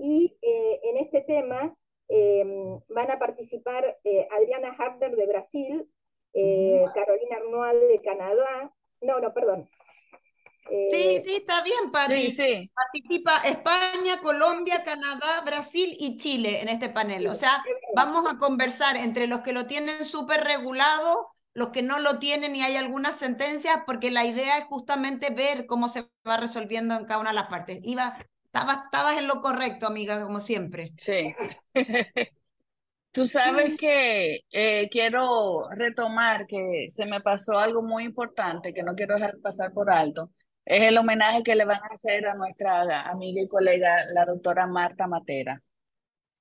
y 0.00 0.36
eh, 0.42 0.80
en 0.84 0.96
este 0.96 1.20
tema 1.22 1.74
eh, 2.08 2.44
van 2.88 3.10
a 3.10 3.18
participar 3.18 3.98
Adriana 4.36 4.74
Hafner 4.76 5.14
de 5.14 5.26
Brasil, 5.26 5.88
Carolina 6.32 7.36
Arnold 7.36 7.88
de 7.88 8.00
Canadá, 8.02 8.72
no, 9.00 9.20
no, 9.20 9.32
perdón. 9.32 9.68
sí, 10.68 11.20
sí, 11.24 11.36
está 11.36 11.62
bien, 11.62 11.90
Pati. 11.92 12.34
Participa 12.74 13.38
España, 13.44 14.20
Colombia, 14.22 14.82
Canadá, 14.84 15.42
Brasil 15.44 15.96
y 15.98 16.16
Chile 16.18 16.60
en 16.60 16.68
este 16.68 16.88
panel. 16.88 17.26
O 17.26 17.34
sea, 17.34 17.62
vamos 17.94 18.32
a 18.32 18.38
conversar 18.38 18.96
entre 18.96 19.26
los 19.26 19.40
que 19.42 19.52
lo 19.52 19.66
tienen 19.66 20.04
súper 20.04 20.42
regulado 20.42 21.30
los 21.52 21.70
que 21.70 21.82
no 21.82 21.98
lo 21.98 22.18
tienen 22.18 22.54
y 22.54 22.62
hay 22.62 22.76
algunas 22.76 23.16
sentencias, 23.16 23.82
porque 23.86 24.10
la 24.10 24.24
idea 24.24 24.58
es 24.58 24.64
justamente 24.64 25.30
ver 25.30 25.66
cómo 25.66 25.88
se 25.88 26.08
va 26.26 26.36
resolviendo 26.36 26.94
en 26.94 27.04
cada 27.04 27.20
una 27.20 27.30
de 27.30 27.36
las 27.36 27.48
partes. 27.48 27.80
Iba, 27.82 28.16
estabas, 28.52 28.84
estabas 28.84 29.18
en 29.18 29.28
lo 29.28 29.40
correcto, 29.40 29.86
amiga, 29.86 30.22
como 30.24 30.40
siempre. 30.40 30.92
Sí. 30.96 31.34
Tú 33.12 33.26
sabes 33.26 33.76
que 33.76 34.40
eh, 34.52 34.88
quiero 34.90 35.68
retomar 35.70 36.46
que 36.46 36.88
se 36.92 37.06
me 37.06 37.20
pasó 37.20 37.58
algo 37.58 37.82
muy 37.82 38.04
importante 38.04 38.72
que 38.72 38.84
no 38.84 38.94
quiero 38.94 39.14
dejar 39.14 39.38
pasar 39.40 39.72
por 39.72 39.90
alto. 39.90 40.30
Es 40.64 40.82
el 40.82 40.96
homenaje 40.98 41.42
que 41.42 41.56
le 41.56 41.64
van 41.64 41.80
a 41.82 41.94
hacer 41.94 42.26
a 42.28 42.34
nuestra 42.34 43.02
amiga 43.10 43.42
y 43.42 43.48
colega, 43.48 44.04
la 44.12 44.24
doctora 44.24 44.66
Marta 44.66 45.08
Matera. 45.08 45.60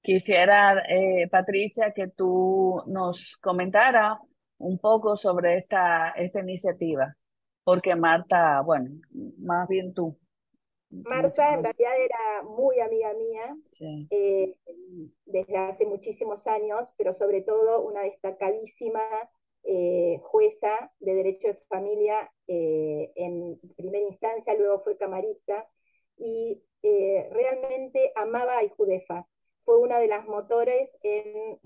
Quisiera, 0.01 0.84
eh, 0.89 1.28
Patricia, 1.32 1.92
que 1.94 2.10
tú 2.10 2.84
nos 2.88 3.38
comentara 3.38 4.20
un 4.60 4.78
poco 4.80 5.16
sobre 5.16 5.58
esta, 5.58 6.12
esta 6.12 6.39
iniciativa, 6.42 7.16
porque 7.63 7.96
Marta, 7.96 8.62
bueno, 8.62 8.92
más 9.39 9.68
bien 9.68 9.94
tú. 9.94 10.18
Marta 10.89 11.53
en 11.53 11.63
realidad 11.63 12.03
era 12.03 12.43
muy 12.43 12.79
amiga 12.79 13.13
mía 13.13 13.55
eh, 14.10 14.55
desde 15.25 15.58
hace 15.58 15.86
muchísimos 15.86 16.48
años, 16.48 16.93
pero 16.98 17.13
sobre 17.13 17.41
todo 17.41 17.81
una 17.81 18.01
destacadísima 18.01 19.01
eh, 19.63 20.19
jueza 20.24 20.91
de 21.00 21.13
derecho 21.13 21.50
de 21.50 21.55
familia 21.67 22.31
eh, 22.48 23.12
en 23.15 23.60
primera 23.77 24.05
instancia, 24.05 24.55
luego 24.55 24.79
fue 24.79 24.98
camarista, 24.98 25.67
y 26.17 26.63
realmente 26.81 28.12
amaba 28.15 28.58
a 28.58 28.63
Ijudefa 28.63 29.27
fue 29.63 29.79
una 29.79 30.00
de 30.00 30.08
las 30.08 30.25
motores 30.25 30.98
en 31.03 31.60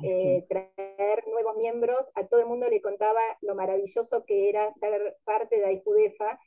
traer 0.47 1.23
nuevos 1.27 1.55
miembros. 1.55 2.11
A 2.15 2.27
todo 2.27 2.41
el 2.41 2.47
mundo 2.47 2.67
le 2.67 2.81
contaba 2.81 3.21
lo 3.41 3.55
maravilloso 3.55 4.25
que 4.25 4.49
era 4.49 4.73
ser 4.73 5.17
parte 5.23 5.57
de 5.57 5.65
AIJUDEFA. 5.65 6.37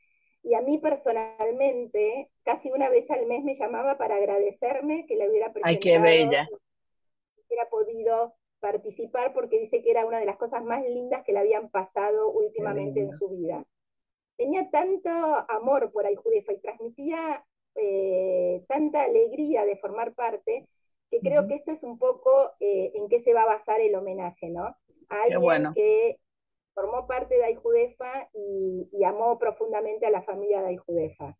Y 0.46 0.54
a 0.54 0.60
mí 0.60 0.78
personalmente, 0.78 2.30
casi 2.44 2.70
una 2.70 2.88
vez 2.88 3.10
al 3.10 3.26
mes 3.26 3.42
me 3.42 3.56
llamaba 3.56 3.98
para 3.98 4.14
agradecerme 4.14 5.04
que 5.04 5.16
le 5.16 5.28
hubiera 5.28 5.52
presentado. 5.52 5.74
Ay, 5.74 5.80
qué 5.80 5.98
bella. 5.98 6.46
hubiera 7.48 7.68
podido 7.68 8.36
participar 8.60 9.32
porque 9.32 9.58
dice 9.58 9.82
que 9.82 9.90
era 9.90 10.06
una 10.06 10.20
de 10.20 10.24
las 10.24 10.36
cosas 10.36 10.62
más 10.62 10.84
lindas 10.84 11.24
que 11.24 11.32
le 11.32 11.40
habían 11.40 11.68
pasado 11.68 12.30
últimamente 12.30 13.00
en 13.00 13.10
su 13.10 13.28
vida. 13.28 13.66
Tenía 14.36 14.70
tanto 14.70 15.10
amor 15.48 15.90
por 15.90 16.06
AIJUDEFA 16.06 16.52
y 16.52 16.60
transmitía 16.60 17.44
eh, 17.74 18.64
tanta 18.68 19.02
alegría 19.02 19.64
de 19.64 19.76
formar 19.76 20.14
parte 20.14 20.68
que 21.10 21.18
creo 21.18 21.48
que 21.48 21.56
esto 21.56 21.72
es 21.72 21.82
un 21.82 21.98
poco 21.98 22.52
eh, 22.60 22.92
en 22.94 23.08
qué 23.08 23.18
se 23.18 23.34
va 23.34 23.42
a 23.42 23.46
basar 23.56 23.80
el 23.80 23.96
homenaje, 23.96 24.48
¿no? 24.50 24.76
A 25.08 25.22
alguien 25.24 25.72
que 25.74 26.20
formó 26.76 27.06
parte 27.06 27.34
de 27.34 27.44
Ayjudefa 27.46 28.28
y, 28.34 28.90
y, 28.92 29.04
amó 29.04 29.38
profundamente 29.38 30.04
a 30.04 30.10
la 30.10 30.22
familia 30.22 30.60
de 30.60 30.68
Ayjudefa. 30.68 31.34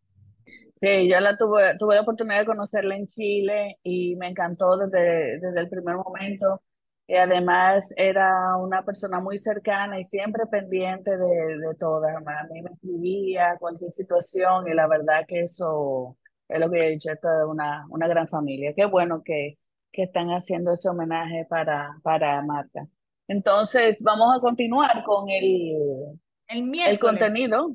Sí, 0.80 1.10
yo 1.10 1.20
la 1.20 1.36
tuve, 1.36 1.74
la 1.78 2.00
oportunidad 2.00 2.40
de 2.40 2.46
conocerla 2.46 2.96
en 2.96 3.06
Chile 3.06 3.78
y 3.82 4.16
me 4.16 4.28
encantó 4.28 4.78
desde, 4.78 5.38
desde 5.38 5.60
el 5.60 5.68
primer 5.68 5.96
momento. 5.96 6.62
Y 7.06 7.16
además 7.16 7.92
era 7.96 8.56
una 8.56 8.82
persona 8.82 9.20
muy 9.20 9.36
cercana 9.36 10.00
y 10.00 10.04
siempre 10.04 10.46
pendiente 10.46 11.10
de, 11.18 11.58
de 11.58 11.74
todo. 11.78 12.02
A 12.06 12.44
mí 12.50 12.62
me 12.62 12.70
escribía 12.70 13.56
cualquier 13.60 13.92
situación 13.92 14.66
y 14.68 14.74
la 14.74 14.88
verdad 14.88 15.26
que 15.28 15.40
eso 15.40 16.16
es 16.48 16.58
lo 16.58 16.70
que 16.70 16.78
he 16.78 16.90
dicho, 16.92 17.12
esto 17.12 17.28
es 17.28 17.46
una, 17.46 17.86
una 17.90 18.08
gran 18.08 18.26
familia. 18.28 18.72
Qué 18.74 18.86
bueno 18.86 19.22
que, 19.22 19.58
que 19.92 20.04
están 20.04 20.28
haciendo 20.28 20.72
ese 20.72 20.88
homenaje 20.88 21.46
para, 21.48 21.90
para 22.02 22.40
Marta. 22.42 22.88
Entonces, 23.28 24.02
vamos 24.02 24.36
a 24.36 24.40
continuar 24.40 25.02
con 25.04 25.28
el, 25.28 26.18
el, 26.48 26.80
el 26.86 26.98
contenido. 26.98 27.74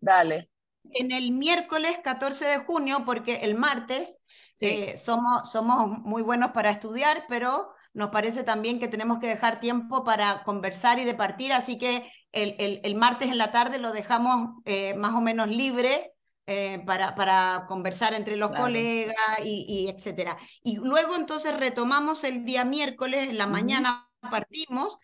Dale. 0.00 0.50
En 0.92 1.10
el 1.12 1.32
miércoles 1.32 1.98
14 2.02 2.44
de 2.44 2.58
junio, 2.58 3.02
porque 3.04 3.36
el 3.42 3.56
martes 3.56 4.22
eh, 4.60 4.96
somos, 4.96 5.50
somos 5.50 5.98
muy 6.00 6.22
buenos 6.22 6.52
para 6.52 6.70
estudiar, 6.70 7.24
pero 7.28 7.70
nos 7.92 8.10
parece 8.10 8.44
también 8.44 8.78
que 8.78 8.88
tenemos 8.88 9.18
que 9.18 9.26
dejar 9.26 9.60
tiempo 9.60 10.04
para 10.04 10.44
conversar 10.44 10.98
y 10.98 11.04
departir, 11.04 11.52
así 11.52 11.78
que 11.78 12.10
el, 12.32 12.54
el, 12.58 12.80
el 12.84 12.94
martes 12.94 13.30
en 13.30 13.38
la 13.38 13.50
tarde 13.50 13.78
lo 13.78 13.92
dejamos 13.92 14.62
eh, 14.64 14.94
más 14.94 15.14
o 15.14 15.20
menos 15.20 15.48
libre 15.48 16.12
eh, 16.46 16.82
para, 16.86 17.14
para, 17.14 17.64
conversar 17.66 18.14
entre 18.14 18.36
los 18.36 18.52
colegas 18.52 19.16
y, 19.44 19.64
y, 19.68 19.88
etcétera. 19.88 20.36
Y 20.62 20.76
luego 20.76 21.16
entonces 21.16 21.56
retomamos 21.56 22.22
el 22.22 22.44
día 22.44 22.64
miércoles, 22.64 23.28
en 23.28 23.38
la 23.38 23.46
mañana 23.46 24.08
partimos 24.30 24.98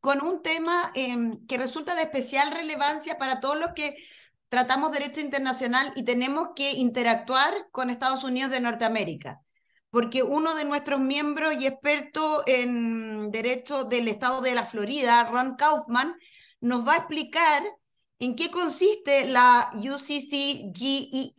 con 0.00 0.20
un 0.22 0.42
tema 0.42 0.92
em, 0.94 1.46
que 1.46 1.56
resulta 1.56 1.94
de 1.94 2.02
especial 2.02 2.50
relevancia 2.50 3.16
para 3.18 3.40
todos 3.40 3.58
los 3.58 3.72
que 3.72 3.96
tratamos 4.48 4.92
derecho 4.92 5.20
internacional 5.20 5.92
y 5.96 6.04
tenemos 6.04 6.50
que 6.54 6.72
interactuar 6.72 7.68
con 7.72 7.90
Estados 7.90 8.22
Unidos 8.22 8.50
de 8.50 8.60
Norteamérica. 8.60 9.40
Porque 9.90 10.22
uno 10.22 10.54
de 10.54 10.64
nuestros 10.64 11.00
miembros 11.00 11.54
y 11.54 11.66
experto 11.66 12.42
en 12.46 13.30
derecho 13.30 13.84
del 13.84 14.08
estado 14.08 14.40
de 14.42 14.54
la 14.54 14.66
Florida, 14.66 15.24
Ron 15.24 15.56
Kaufman, 15.56 16.14
nos 16.60 16.86
va 16.86 16.94
a 16.94 16.98
explicar 16.98 17.62
en 18.18 18.36
qué 18.36 18.50
consiste 18.50 19.26
la 19.26 19.70
UCCGEA, 19.74 21.34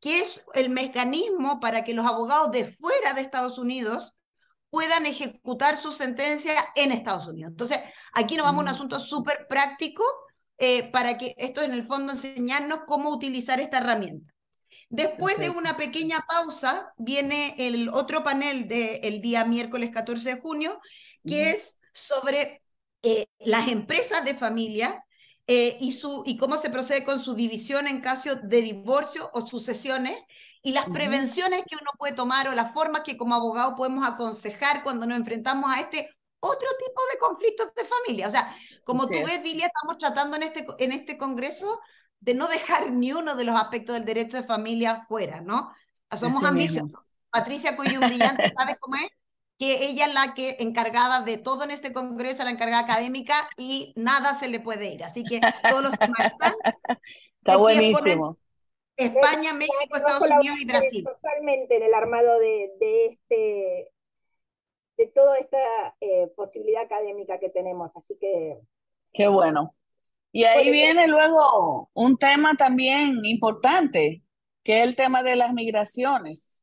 que 0.00 0.20
es 0.20 0.44
el 0.54 0.70
mecanismo 0.70 1.60
para 1.60 1.84
que 1.84 1.94
los 1.94 2.06
abogados 2.06 2.50
de 2.52 2.64
fuera 2.64 3.14
de 3.14 3.20
Estados 3.22 3.58
Unidos 3.58 4.16
puedan 4.70 5.06
ejecutar 5.06 5.76
su 5.76 5.92
sentencia 5.92 6.54
en 6.74 6.92
Estados 6.92 7.28
Unidos. 7.28 7.50
Entonces, 7.52 7.80
aquí 8.12 8.36
nos 8.36 8.44
vamos 8.44 8.60
a 8.60 8.62
un 8.62 8.72
mm. 8.72 8.74
asunto 8.74 9.00
súper 9.00 9.46
práctico 9.48 10.04
eh, 10.58 10.90
para 10.90 11.18
que 11.18 11.34
esto 11.38 11.62
en 11.62 11.72
el 11.72 11.86
fondo 11.86 12.12
enseñarnos 12.12 12.80
cómo 12.86 13.10
utilizar 13.10 13.60
esta 13.60 13.78
herramienta. 13.78 14.32
Después 14.88 15.38
de 15.38 15.50
una 15.50 15.76
pequeña 15.76 16.24
pausa, 16.28 16.92
viene 16.96 17.54
el 17.58 17.88
otro 17.88 18.22
panel 18.22 18.68
del 18.68 19.20
día 19.20 19.44
miércoles 19.44 19.90
14 19.92 20.36
de 20.36 20.40
junio, 20.40 20.80
que 21.26 21.50
es 21.50 21.78
sobre 21.92 22.62
eh, 23.02 23.26
las 23.38 23.68
empresas 23.68 24.24
de 24.24 24.34
familia 24.34 25.04
eh, 25.48 25.76
y, 25.80 25.92
su, 25.92 26.22
y 26.24 26.36
cómo 26.36 26.56
se 26.56 26.70
procede 26.70 27.04
con 27.04 27.20
su 27.20 27.34
división 27.34 27.88
en 27.88 28.00
caso 28.00 28.36
de 28.36 28.62
divorcio 28.62 29.28
o 29.32 29.46
sucesiones 29.46 30.16
y 30.66 30.72
las 30.72 30.86
prevenciones 30.86 31.62
que 31.64 31.76
uno 31.80 31.92
puede 31.96 32.12
tomar 32.12 32.48
o 32.48 32.52
las 32.52 32.74
formas 32.74 33.02
que 33.02 33.16
como 33.16 33.36
abogado 33.36 33.76
podemos 33.76 34.04
aconsejar 34.04 34.82
cuando 34.82 35.06
nos 35.06 35.16
enfrentamos 35.16 35.70
a 35.70 35.78
este 35.78 36.10
otro 36.40 36.68
tipo 36.76 37.00
de 37.12 37.18
conflictos 37.20 37.72
de 37.72 37.84
familia. 37.84 38.26
O 38.26 38.30
sea, 38.32 38.52
como 38.82 39.06
tú 39.06 39.14
ves, 39.24 39.44
Lilia, 39.44 39.68
estamos 39.68 39.96
tratando 39.96 40.36
en 40.36 40.42
este, 40.42 40.66
en 40.80 40.90
este 40.90 41.16
congreso 41.16 41.80
de 42.18 42.34
no 42.34 42.48
dejar 42.48 42.90
ni 42.90 43.12
uno 43.12 43.36
de 43.36 43.44
los 43.44 43.54
aspectos 43.54 43.94
del 43.94 44.04
derecho 44.04 44.38
de 44.38 44.42
familia 44.42 45.04
fuera, 45.06 45.40
¿no? 45.40 45.72
Somos 46.18 46.42
ambiciosos. 46.42 47.00
Patricia 47.30 47.76
Cuyum 47.76 48.00
Brillante, 48.00 48.52
¿sabes 48.58 48.76
cómo 48.80 48.96
es? 48.96 49.08
Que 49.60 49.86
ella 49.86 50.06
es 50.06 50.14
la 50.14 50.34
que 50.34 50.56
encargada 50.58 51.20
de 51.20 51.38
todo 51.38 51.62
en 51.62 51.70
este 51.70 51.92
congreso, 51.92 52.42
la 52.42 52.50
encargada 52.50 52.82
académica, 52.82 53.48
y 53.56 53.92
nada 53.94 54.36
se 54.36 54.48
le 54.48 54.58
puede 54.58 54.92
ir. 54.92 55.04
Así 55.04 55.22
que 55.22 55.40
todos 55.70 55.84
los 55.84 55.92
temas 55.96 56.32
están. 56.32 56.54
Está 57.38 57.56
buenísimo. 57.56 58.36
España, 58.96 59.52
México, 59.52 59.96
Estados 59.96 60.22
Unidos 60.22 60.58
y 60.60 60.66
Brasil. 60.66 61.04
Totalmente 61.04 61.76
en 61.76 61.82
el 61.82 61.94
armado 61.94 62.38
de, 62.38 62.72
de 62.78 63.06
este 63.06 63.92
de 64.96 65.06
toda 65.08 65.36
esta 65.38 65.58
eh, 66.00 66.28
posibilidad 66.34 66.82
académica 66.82 67.38
que 67.38 67.50
tenemos. 67.50 67.96
Así 67.96 68.16
que. 68.18 68.58
Qué 69.12 69.28
bueno. 69.28 69.74
Y 70.32 70.44
ahí 70.44 70.70
viene 70.70 71.06
luego 71.06 71.90
un 71.94 72.18
tema 72.18 72.54
también 72.56 73.24
importante, 73.24 74.22
que 74.62 74.80
es 74.80 74.86
el 74.86 74.96
tema 74.96 75.22
de 75.22 75.36
las 75.36 75.52
migraciones. 75.52 76.60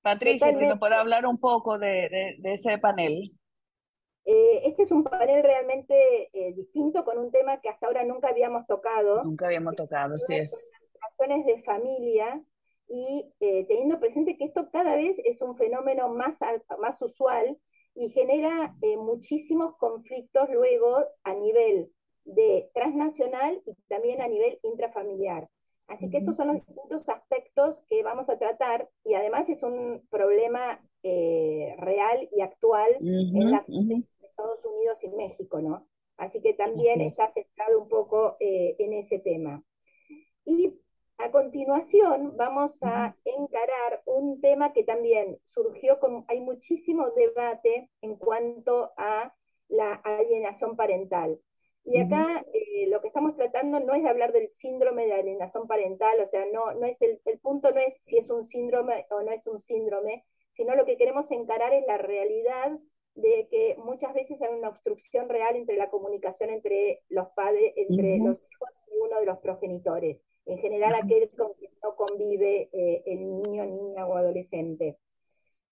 Patricia, 0.00 0.52
si 0.52 0.66
nos 0.66 0.78
puede 0.78 0.94
hablar 0.94 1.26
un 1.26 1.38
poco 1.38 1.78
de, 1.78 2.38
ese 2.44 2.78
panel. 2.78 3.32
Eh, 4.24 4.62
este 4.64 4.84
es 4.84 4.92
un 4.92 5.02
panel 5.02 5.42
realmente 5.42 6.28
eh, 6.32 6.52
distinto 6.54 7.04
con 7.04 7.18
un 7.18 7.32
tema 7.32 7.60
que 7.60 7.68
hasta 7.68 7.86
ahora 7.86 8.04
nunca 8.04 8.28
habíamos 8.28 8.66
tocado. 8.66 9.24
Nunca 9.24 9.46
habíamos 9.46 9.74
tocado, 9.74 10.16
sí 10.18 10.36
es. 10.36 10.70
Relaciones 11.18 11.46
de 11.46 11.62
familia 11.62 12.44
y 12.88 13.32
teniendo 13.40 13.98
presente 13.98 14.36
que 14.36 14.44
esto 14.44 14.68
cada 14.70 14.94
vez 14.94 15.18
es 15.24 15.42
un 15.42 15.56
fenómeno 15.56 16.08
más, 16.08 16.38
más 16.78 17.02
usual 17.02 17.58
y 17.96 18.10
genera 18.10 18.76
eh, 18.82 18.96
muchísimos 18.96 19.74
conflictos 19.76 20.48
luego 20.50 21.04
a 21.24 21.34
nivel 21.34 21.90
de 22.24 22.70
transnacional 22.74 23.62
y 23.64 23.74
también 23.88 24.20
a 24.20 24.28
nivel 24.28 24.58
intrafamiliar. 24.62 25.48
Así 25.88 26.10
que 26.10 26.18
estos 26.18 26.36
son 26.36 26.48
los 26.48 26.66
distintos 26.66 27.08
aspectos 27.08 27.82
que 27.88 28.02
vamos 28.02 28.28
a 28.28 28.38
tratar 28.38 28.90
y 29.04 29.14
además 29.14 29.48
es 29.48 29.62
un 29.62 30.06
problema 30.10 30.80
eh, 31.02 31.74
real 31.78 32.28
y 32.32 32.40
actual 32.40 32.90
en 33.00 33.50
la 33.50 33.64
de 33.66 34.04
Estados 34.20 34.64
Unidos 34.64 35.02
y 35.04 35.08
México, 35.10 35.60
¿no? 35.62 35.86
Así 36.16 36.40
que 36.40 36.54
también 36.54 37.00
está 37.00 37.30
centrado 37.30 37.80
un 37.80 37.88
poco 37.88 38.36
eh, 38.40 38.74
en 38.78 38.94
ese 38.94 39.20
tema. 39.20 39.62
Y 40.44 40.74
a 41.18 41.30
continuación 41.30 42.36
vamos 42.36 42.82
a 42.82 43.16
encarar 43.24 44.02
un 44.04 44.40
tema 44.40 44.72
que 44.72 44.84
también 44.84 45.38
surgió, 45.44 45.98
con, 45.98 46.24
hay 46.28 46.40
muchísimo 46.40 47.10
debate 47.10 47.90
en 48.02 48.16
cuanto 48.16 48.92
a 48.96 49.34
la 49.68 49.94
alienación 49.94 50.76
parental. 50.76 51.40
Y 51.84 52.00
acá 52.00 52.44
eh, 52.52 52.88
lo 52.90 53.00
que 53.00 53.08
estamos 53.08 53.36
tratando 53.36 53.78
no 53.80 53.94
es 53.94 54.02
de 54.02 54.08
hablar 54.08 54.32
del 54.32 54.48
síndrome 54.48 55.06
de 55.06 55.14
alienación 55.14 55.68
parental, 55.68 56.20
o 56.20 56.26
sea, 56.26 56.44
no, 56.52 56.74
no 56.74 56.84
es 56.84 57.00
el, 57.00 57.20
el 57.24 57.38
punto 57.38 57.70
no 57.70 57.78
es 57.78 57.98
si 58.02 58.18
es 58.18 58.28
un 58.28 58.44
síndrome 58.44 59.06
o 59.10 59.22
no 59.22 59.30
es 59.30 59.46
un 59.46 59.60
síndrome, 59.60 60.24
sino 60.54 60.74
lo 60.74 60.84
que 60.84 60.96
queremos 60.96 61.30
encarar 61.30 61.72
es 61.72 61.86
la 61.86 61.96
realidad 61.96 62.72
de 63.14 63.48
que 63.48 63.76
muchas 63.78 64.12
veces 64.14 64.42
hay 64.42 64.54
una 64.54 64.68
obstrucción 64.68 65.28
real 65.28 65.56
entre 65.56 65.76
la 65.76 65.88
comunicación 65.88 66.50
entre 66.50 67.02
los 67.08 67.28
padres, 67.36 67.72
entre 67.76 68.18
los 68.18 68.46
hijos 68.50 68.70
y 68.88 68.98
uno 68.98 69.20
de 69.20 69.26
los 69.26 69.38
progenitores 69.38 70.18
en 70.46 70.58
general 70.58 70.94
aquel 70.94 71.28
con 71.36 71.52
quien 71.54 71.72
no 71.82 71.96
convive 71.96 72.70
eh, 72.72 73.02
el 73.06 73.28
niño, 73.28 73.64
niña 73.66 74.06
o 74.06 74.16
adolescente. 74.16 74.96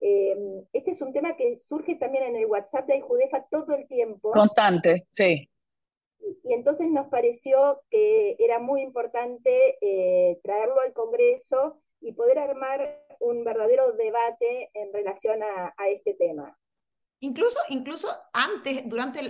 Eh, 0.00 0.36
este 0.72 0.90
es 0.90 1.00
un 1.00 1.12
tema 1.12 1.36
que 1.36 1.58
surge 1.60 1.94
también 1.94 2.24
en 2.24 2.36
el 2.36 2.46
WhatsApp 2.46 2.86
de 2.86 3.00
Judefa 3.00 3.46
todo 3.50 3.74
el 3.74 3.86
tiempo. 3.86 4.32
Constante, 4.32 5.06
sí. 5.10 5.48
Y, 6.42 6.52
entonces 6.52 6.88
nos 6.90 7.06
pareció 7.06 7.82
que 7.88 8.36
era 8.38 8.58
muy 8.58 8.82
importante 8.82 9.78
eh, 9.80 10.40
traerlo 10.42 10.80
al 10.80 10.92
Congreso 10.92 11.80
y 12.00 12.12
poder 12.12 12.38
armar 12.38 13.00
un 13.20 13.44
verdadero 13.44 13.92
debate 13.92 14.70
en 14.74 14.92
relación 14.92 15.40
a, 15.42 15.74
este 15.88 16.14
tema. 16.14 16.58
Incluso, 17.20 17.58
incluso 17.70 18.08
antes, 18.32 18.86
durante 18.86 19.20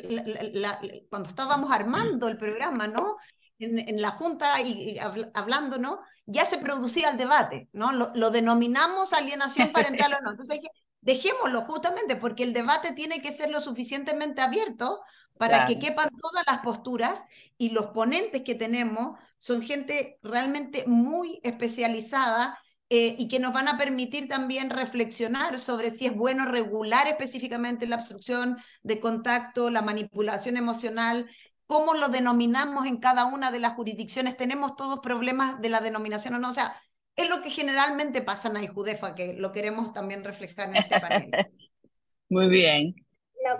cuando 1.08 1.28
estábamos 1.28 1.70
armando 1.70 2.26
el 2.26 2.36
programa, 2.36 2.88
¿no? 2.88 3.16
En, 3.58 4.00
la 4.00 4.12
Junta 4.12 4.60
y, 4.60 4.98
hablando, 5.34 5.78
¿no? 5.78 6.00
Ya 6.26 6.44
se 6.44 6.58
producía 6.58 7.10
el 7.10 7.16
debate, 7.16 7.68
¿no? 7.72 7.92
Lo, 7.92 8.30
denominamos 8.30 9.12
alienación 9.12 9.72
parental 9.72 10.14
o 10.14 10.22
no. 10.22 10.30
Entonces, 10.32 10.60
dejémoslo 11.00 11.62
justamente 11.62 12.16
porque 12.16 12.42
el 12.42 12.52
debate 12.52 12.92
tiene 12.92 13.20
que 13.22 13.32
ser 13.32 13.50
lo 13.50 13.60
suficientemente 13.60 14.40
abierto 14.40 15.02
para 15.36 15.66
que 15.66 15.78
quepan 15.78 16.10
todas 16.20 16.44
las 16.46 16.60
posturas 16.60 17.24
y 17.58 17.70
los 17.70 17.86
ponentes 17.86 18.42
que 18.42 18.54
tenemos 18.54 19.18
son 19.36 19.62
gente 19.62 20.18
realmente 20.22 20.84
muy 20.86 21.40
especializada 21.42 22.58
eh, 22.88 23.16
y 23.18 23.28
que 23.28 23.40
nos 23.40 23.52
van 23.52 23.66
a 23.66 23.76
permitir 23.76 24.28
también 24.28 24.70
reflexionar 24.70 25.58
sobre 25.58 25.90
si 25.90 26.06
es 26.06 26.14
bueno 26.14 26.46
regular 26.46 27.08
específicamente 27.08 27.86
la 27.86 27.96
obstrucción 27.96 28.58
de 28.82 29.00
contacto, 29.00 29.70
la 29.70 29.82
manipulación 29.82 30.56
emocional, 30.56 31.28
cómo 31.66 31.94
lo 31.94 32.08
denominamos 32.08 32.86
en 32.86 32.98
cada 32.98 33.24
una 33.26 33.50
de 33.50 33.60
las 33.60 33.74
jurisdicciones, 33.74 34.36
tenemos 34.36 34.76
todos 34.76 35.00
problemas 35.00 35.60
de 35.60 35.68
la 35.68 35.80
denominación 35.80 36.34
o 36.34 36.38
no, 36.38 36.50
o 36.50 36.54
sea, 36.54 36.80
es 37.16 37.28
lo 37.28 37.42
que 37.42 37.50
generalmente 37.50 38.22
pasa 38.22 38.48
en 38.48 38.66
Judefa, 38.66 39.14
que 39.14 39.34
lo 39.34 39.52
queremos 39.52 39.92
también 39.92 40.24
reflejar 40.24 40.68
en 40.70 40.76
este 40.76 41.00
panel. 41.00 41.30
Muy 42.28 42.48
bien. 42.48 42.94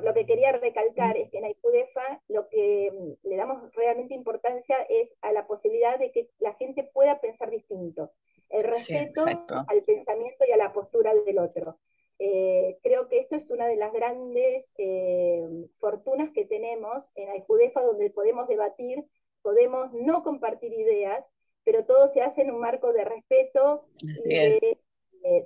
lo 0.02 0.14
que 0.14 0.26
quería 0.26 0.52
recalcar 0.52 1.16
es 1.16 1.30
que 1.30 1.38
en 1.38 1.54
Judefa 1.60 2.22
lo 2.28 2.48
que 2.48 2.90
mm, 2.92 3.28
le 3.28 3.36
damos 3.36 3.72
realmente 3.74 4.14
importancia 4.14 4.76
es 4.88 5.14
a 5.20 5.32
la 5.32 5.46
posibilidad 5.46 5.98
de 5.98 6.10
que 6.10 6.30
la 6.38 6.54
gente 6.54 6.82
pueda 6.82 7.20
pensar 7.20 7.50
distinto, 7.50 8.12
el 8.48 8.64
respeto 8.64 9.24
al 9.24 9.82
pensamiento 9.86 10.44
y 10.48 10.52
a 10.52 10.56
la 10.56 10.72
postura 10.72 11.12
del 11.14 11.38
otro. 11.38 11.78
Eh, 12.18 12.79
creo 12.83 13.09
que 13.09 13.18
esto 13.18 13.37
es 13.37 13.50
una 13.50 13.66
de 13.66 13.77
las 13.77 13.92
grandes 13.92 14.70
eh, 14.79 15.42
fortunas 15.79 16.31
que 16.31 16.44
tenemos 16.44 17.11
en 17.16 17.29
Aijudefa, 17.31 17.83
donde 17.83 18.11
podemos 18.11 18.46
debatir, 18.48 19.05
podemos 19.42 19.92
no 19.92 20.22
compartir 20.22 20.72
ideas, 20.72 21.24
pero 21.64 21.85
todo 21.87 22.09
se 22.09 22.20
hace 22.20 22.42
en 22.42 22.53
un 22.53 22.61
marco 22.61 22.92
de 22.92 23.05
respeto, 23.05 23.88
de, 24.00 24.79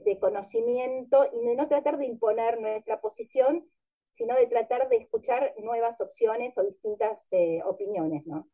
de, 0.04 0.18
conocimiento 0.18 1.24
y 1.32 1.46
de 1.46 1.54
no 1.54 1.68
tratar 1.68 1.96
de 1.96 2.06
imponer 2.06 2.60
nuestra 2.60 3.00
posición, 3.00 3.68
sino 4.12 4.34
de 4.34 4.48
tratar 4.48 4.88
de 4.88 4.96
escuchar 4.96 5.54
nuevas 5.58 6.00
opciones 6.00 6.58
o 6.58 6.64
distintas 6.64 7.28
eh, 7.30 7.60
opiniones, 7.64 8.26
¿no? 8.26 8.48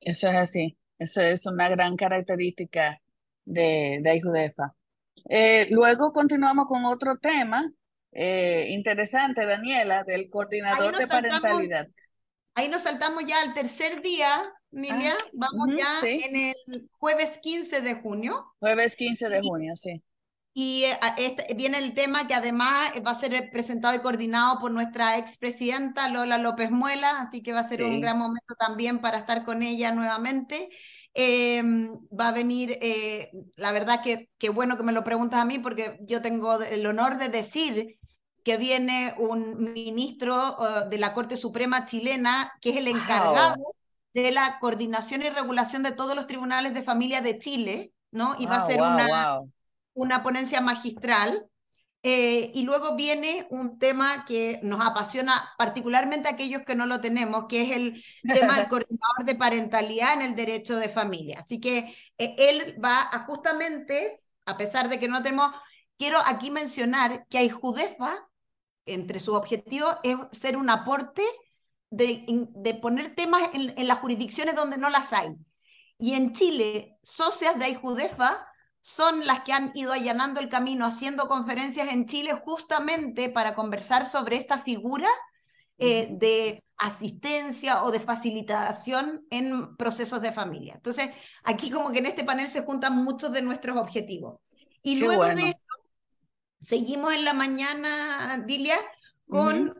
Eso 0.00 0.28
es 0.28 0.34
así, 0.34 0.78
eso 0.98 1.20
es 1.20 1.46
una 1.46 1.68
gran 1.68 1.96
característica 1.96 3.00
de, 3.44 4.00
de 4.02 4.10
Aijudefa. 4.10 4.74
Eh, 5.28 5.68
luego 5.70 6.12
continuamos 6.12 6.66
con 6.66 6.84
otro 6.84 7.16
tema 7.18 7.70
eh, 8.12 8.66
interesante, 8.70 9.46
Daniela, 9.46 10.04
del 10.04 10.28
coordinador 10.28 10.96
de 10.96 11.06
parentalidad. 11.06 11.88
Ahí 12.54 12.68
nos 12.68 12.82
saltamos 12.82 13.24
ya 13.26 13.40
al 13.40 13.54
tercer 13.54 14.02
día, 14.02 14.42
Nilia. 14.70 15.14
Ah, 15.18 15.28
Vamos 15.32 15.74
ya 15.74 16.00
en 16.06 16.36
el 16.36 16.90
jueves 16.98 17.38
15 17.42 17.80
de 17.80 17.94
junio. 17.94 18.52
Jueves 18.60 18.94
15 18.96 19.30
de 19.30 19.40
junio, 19.40 19.74
sí. 19.74 20.02
Y 20.52 20.84
eh, 20.84 20.98
este, 21.16 21.54
viene 21.54 21.78
el 21.78 21.94
tema 21.94 22.28
que 22.28 22.34
además 22.34 22.92
va 23.06 23.12
a 23.12 23.14
ser 23.14 23.48
presentado 23.50 23.94
y 23.94 24.00
coordinado 24.00 24.58
por 24.60 24.70
nuestra 24.70 25.16
expresidenta 25.16 26.10
Lola 26.10 26.36
López 26.36 26.70
Muela, 26.70 27.22
así 27.22 27.42
que 27.42 27.54
va 27.54 27.60
a 27.60 27.68
ser 27.68 27.82
un 27.82 28.02
gran 28.02 28.18
momento 28.18 28.54
también 28.58 29.00
para 29.00 29.18
estar 29.18 29.46
con 29.46 29.62
ella 29.62 29.92
nuevamente. 29.92 30.68
Em, 31.14 31.98
va 32.08 32.28
a 32.28 32.32
venir, 32.32 32.78
eh, 32.80 33.30
la 33.56 33.72
verdad 33.72 34.02
que, 34.02 34.30
qué 34.38 34.48
bueno 34.48 34.78
que 34.78 34.82
me 34.82 34.92
lo 34.92 35.04
preguntas 35.04 35.40
a 35.40 35.44
mí 35.44 35.58
porque 35.58 35.98
yo 36.02 36.22
tengo 36.22 36.60
el 36.62 36.86
honor 36.86 37.18
de 37.18 37.28
decir 37.28 37.98
que 38.42 38.56
viene 38.56 39.14
un 39.18 39.72
ministro 39.72 40.56
uh, 40.58 40.88
de 40.88 40.98
la 40.98 41.12
Corte 41.12 41.36
Suprema 41.36 41.84
chilena 41.84 42.52
que 42.60 42.70
es 42.70 42.76
el 42.76 42.88
encargado 42.88 43.74
de 44.14 44.32
la 44.32 44.58
coordinación 44.58 45.22
y 45.22 45.28
regulación 45.28 45.82
de 45.82 45.92
todos 45.92 46.16
los 46.16 46.26
tribunales 46.26 46.74
de 46.74 46.82
familia 46.82 47.20
de 47.20 47.38
Chile, 47.38 47.92
¿no? 48.10 48.34
Y 48.38 48.46
va 48.46 48.56
a 48.56 48.66
ser 48.66 48.80
una, 48.80 49.40
una 49.94 50.22
ponencia 50.22 50.60
magistral. 50.60 51.46
Eh, 52.04 52.50
y 52.54 52.62
luego 52.62 52.96
viene 52.96 53.46
un 53.50 53.78
tema 53.78 54.24
que 54.24 54.58
nos 54.64 54.84
apasiona 54.84 55.54
particularmente 55.56 56.28
a 56.28 56.32
aquellos 56.32 56.62
que 56.64 56.74
no 56.74 56.86
lo 56.86 57.00
tenemos, 57.00 57.46
que 57.48 57.62
es 57.62 57.76
el 57.76 58.04
tema 58.22 58.56
del 58.56 58.68
coordinador 58.68 59.24
de 59.24 59.36
parentalidad 59.36 60.14
en 60.14 60.22
el 60.22 60.34
derecho 60.34 60.76
de 60.76 60.88
familia. 60.88 61.40
Así 61.40 61.60
que 61.60 61.94
eh, 62.18 62.34
él 62.38 62.76
va 62.84 63.00
a 63.00 63.20
justamente, 63.20 64.20
a 64.46 64.56
pesar 64.56 64.88
de 64.88 64.98
que 64.98 65.06
no 65.06 65.22
tenemos, 65.22 65.52
quiero 65.96 66.18
aquí 66.24 66.50
mencionar 66.50 67.26
que 67.28 67.38
hay 67.38 67.48
Judefa, 67.48 68.28
entre 68.84 69.20
sus 69.20 69.34
objetivos 69.34 69.96
es 70.02 70.16
ser 70.32 70.56
un 70.56 70.68
aporte 70.68 71.22
de, 71.90 72.24
de 72.26 72.74
poner 72.74 73.14
temas 73.14 73.42
en, 73.54 73.78
en, 73.78 73.86
las 73.86 74.00
jurisdicciones 74.00 74.56
donde 74.56 74.76
no 74.76 74.90
las 74.90 75.12
hay. 75.12 75.36
Y 75.98 76.14
en 76.14 76.32
Chile, 76.32 76.98
socias 77.04 77.56
de 77.58 77.66
Aijudefa 77.66 78.44
son 78.82 79.24
las 79.26 79.42
que 79.44 79.52
han 79.52 79.70
ido 79.74 79.92
allanando 79.92 80.40
el 80.40 80.48
camino, 80.48 80.84
haciendo 80.84 81.28
conferencias 81.28 81.88
en 81.88 82.06
Chile 82.06 82.34
justamente 82.44 83.30
para 83.30 83.54
conversar 83.54 84.04
sobre 84.04 84.36
esta 84.36 84.58
figura 84.58 85.08
eh, 85.78 86.08
de 86.10 86.62
asistencia 86.76 87.84
o 87.84 87.92
de 87.92 88.00
facilitación 88.00 89.24
en 89.30 89.76
procesos 89.76 90.20
de 90.20 90.32
familia. 90.32 90.74
Entonces, 90.74 91.10
aquí 91.44 91.70
como 91.70 91.92
que 91.92 92.00
en 92.00 92.06
este 92.06 92.24
panel 92.24 92.48
se 92.48 92.62
juntan 92.62 93.04
muchos 93.04 93.32
de 93.32 93.40
nuestros 93.40 93.76
objetivos. 93.76 94.40
Y 94.82 94.96
luego 94.96 95.24
de 95.24 95.50
eso, 95.50 95.74
seguimos 96.60 97.14
en 97.14 97.24
la 97.24 97.34
mañana, 97.34 98.42
Dilia, 98.44 98.76
con 99.28 99.72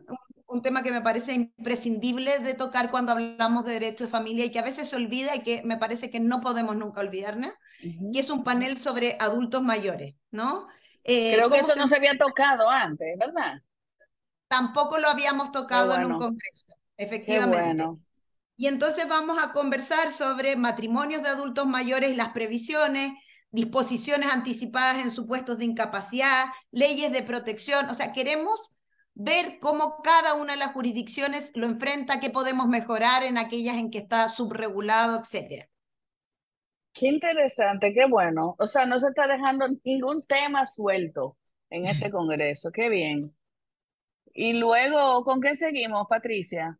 un 0.53 0.61
tema 0.61 0.83
que 0.83 0.91
me 0.91 1.01
parece 1.01 1.33
imprescindible 1.33 2.39
de 2.39 2.53
tocar 2.53 2.91
cuando 2.91 3.11
hablamos 3.11 3.65
de 3.65 3.73
derecho 3.73 4.05
de 4.05 4.09
familia 4.09 4.45
y 4.45 4.51
que 4.51 4.59
a 4.59 4.63
veces 4.63 4.89
se 4.89 4.95
olvida 4.95 5.35
y 5.35 5.43
que 5.43 5.63
me 5.63 5.77
parece 5.77 6.09
que 6.09 6.19
no 6.19 6.41
podemos 6.41 6.75
nunca 6.75 7.01
olvidarnos, 7.01 7.51
y 7.81 8.17
es 8.19 8.29
un 8.29 8.43
panel 8.43 8.77
sobre 8.77 9.17
adultos 9.19 9.61
mayores, 9.61 10.15
¿no? 10.31 10.67
Eh, 11.03 11.33
Creo 11.35 11.49
que 11.49 11.59
eso 11.59 11.75
no 11.75 11.87
se 11.87 11.97
había 11.97 12.17
tocado 12.17 12.69
antes, 12.69 13.17
¿verdad? 13.17 13.61
Tampoco 14.47 14.99
lo 14.99 15.07
habíamos 15.07 15.51
tocado 15.51 15.95
en 15.95 16.05
un 16.05 16.17
congreso, 16.17 16.75
efectivamente. 16.95 17.85
Y 18.55 18.67
entonces 18.67 19.09
vamos 19.09 19.41
a 19.41 19.51
conversar 19.51 20.13
sobre 20.13 20.55
matrimonios 20.55 21.23
de 21.23 21.29
adultos 21.29 21.65
mayores 21.65 22.11
y 22.11 22.15
las 22.15 22.29
previsiones, 22.29 23.11
disposiciones 23.49 24.31
anticipadas 24.31 25.03
en 25.03 25.11
supuestos 25.11 25.57
de 25.57 25.65
incapacidad, 25.65 26.45
leyes 26.71 27.11
de 27.11 27.23
protección, 27.23 27.89
o 27.89 27.95
sea, 27.95 28.13
queremos 28.13 28.72
ver 29.15 29.59
cómo 29.59 30.01
cada 30.01 30.33
una 30.33 30.53
de 30.53 30.59
las 30.59 30.73
jurisdicciones 30.73 31.51
lo 31.55 31.65
enfrenta, 31.65 32.19
qué 32.19 32.29
podemos 32.29 32.67
mejorar 32.67 33.23
en 33.23 33.37
aquellas 33.37 33.77
en 33.77 33.91
que 33.91 33.99
está 33.99 34.29
subregulado, 34.29 35.19
etcétera. 35.19 35.67
Qué 36.93 37.07
interesante, 37.07 37.93
qué 37.93 38.05
bueno. 38.07 38.55
O 38.59 38.67
sea, 38.67 38.85
no 38.85 38.99
se 38.99 39.07
está 39.07 39.27
dejando 39.27 39.65
ningún 39.83 40.23
tema 40.23 40.65
suelto 40.65 41.37
en 41.69 41.85
este 41.85 42.11
congreso. 42.11 42.71
Qué 42.71 42.89
bien. 42.89 43.21
Y 44.33 44.53
luego, 44.53 45.23
¿con 45.23 45.41
qué 45.41 45.55
seguimos, 45.55 46.07
Patricia? 46.07 46.79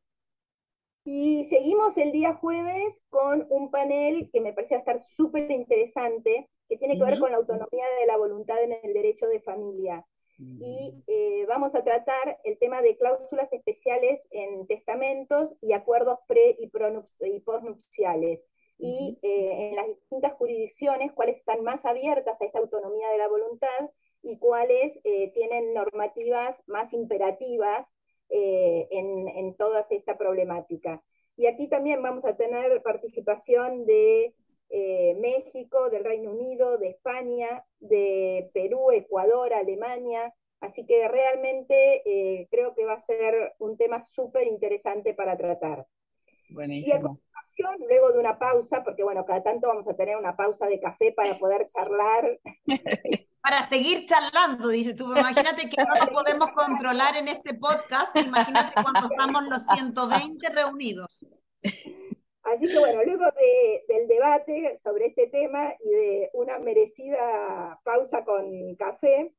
Y 1.05 1.45
seguimos 1.45 1.97
el 1.97 2.11
día 2.11 2.33
jueves 2.33 3.01
con 3.09 3.45
un 3.49 3.69
panel 3.69 4.29
que 4.31 4.39
me 4.39 4.53
parecía 4.53 4.77
estar 4.77 4.99
súper 4.99 5.51
interesante, 5.51 6.49
que 6.69 6.77
tiene 6.77 6.97
que 6.97 7.03
ver 7.03 7.19
con 7.19 7.31
la 7.31 7.37
autonomía 7.37 7.85
de 7.99 8.07
la 8.07 8.17
voluntad 8.17 8.63
en 8.63 8.73
el 8.83 8.93
derecho 8.93 9.27
de 9.27 9.41
familia. 9.41 10.05
Y 10.37 10.93
mm. 10.93 11.03
eh, 11.07 11.45
vamos 11.47 11.75
a 11.75 11.83
tratar 11.83 12.39
el 12.43 12.57
tema 12.57 12.81
de 12.81 12.97
cláusulas 12.97 13.51
especiales 13.53 14.19
en 14.31 14.67
testamentos 14.67 15.55
y 15.61 15.73
acuerdos 15.73 16.19
pre 16.27 16.55
y, 16.59 16.71
y 17.21 17.39
postnupciales 17.41 18.41
y 18.79 19.19
eh, 19.21 19.69
en 19.69 19.75
las 19.75 19.87
distintas 19.87 20.33
jurisdicciones 20.33 21.13
cuáles 21.13 21.37
están 21.37 21.63
más 21.63 21.85
abiertas 21.85 22.41
a 22.41 22.45
esta 22.45 22.59
autonomía 22.59 23.09
de 23.09 23.17
la 23.19 23.27
voluntad 23.27 23.91
y 24.21 24.39
cuáles 24.39 24.99
eh, 25.03 25.31
tienen 25.33 25.73
normativas 25.73 26.61
más 26.67 26.93
imperativas 26.93 27.93
en, 28.29 29.27
en, 29.27 29.55
toda 29.57 29.85
esta 29.91 30.17
problemática. 30.17 31.03
Y 31.37 31.45
aquí 31.45 31.69
también 31.69 32.01
vamos 32.01 32.25
a 32.25 32.35
tener 32.35 32.81
participación 32.81 33.85
de 33.85 34.33
México, 35.19 35.89
del 35.89 36.03
Reino 36.03 36.31
Unido, 36.31 36.77
de 36.77 36.89
España, 36.89 37.65
de 37.79 38.49
Perú, 38.53 38.91
Ecuador, 38.91 39.53
Alemania. 39.53 40.33
Así 40.59 40.85
que 40.85 41.07
realmente 41.07 42.47
creo 42.49 42.73
que 42.73 42.85
va 42.85 42.93
a 42.93 42.99
ser 42.99 43.53
un 43.59 43.77
tema 43.77 44.01
súper 44.01 44.47
interesante 44.47 45.13
para 45.13 45.37
tratar. 45.37 45.85
Buenísimo 46.49 47.19
luego 47.87 48.11
de 48.11 48.19
una 48.19 48.37
pausa, 48.37 48.83
porque 48.83 49.03
bueno, 49.03 49.25
cada 49.25 49.43
tanto 49.43 49.67
vamos 49.67 49.87
a 49.87 49.95
tener 49.95 50.17
una 50.17 50.35
pausa 50.35 50.65
de 50.67 50.79
café 50.79 51.13
para 51.13 51.37
poder 51.37 51.67
charlar. 51.67 52.39
Para 53.43 53.61
seguir 53.65 54.05
charlando, 54.05 54.69
dices 54.69 54.95
tú. 54.95 55.03
Imagínate 55.03 55.69
que 55.69 55.83
no 55.83 56.05
lo 56.05 56.13
podemos 56.13 56.47
controlar 56.55 57.17
en 57.17 57.27
este 57.27 57.53
podcast. 57.53 58.15
Imagínate 58.15 58.81
cuando 58.81 59.09
estamos 59.11 59.43
los 59.49 59.65
120 59.65 60.49
reunidos. 60.49 61.27
Así 62.43 62.67
que 62.67 62.77
bueno, 62.77 63.03
luego 63.03 63.23
del 63.87 64.07
debate 64.07 64.77
sobre 64.79 65.07
este 65.07 65.27
tema 65.27 65.73
y 65.79 65.89
de 65.89 66.29
una 66.33 66.59
merecida 66.59 67.79
pausa 67.83 68.25
con 68.25 68.75
café, 68.75 69.33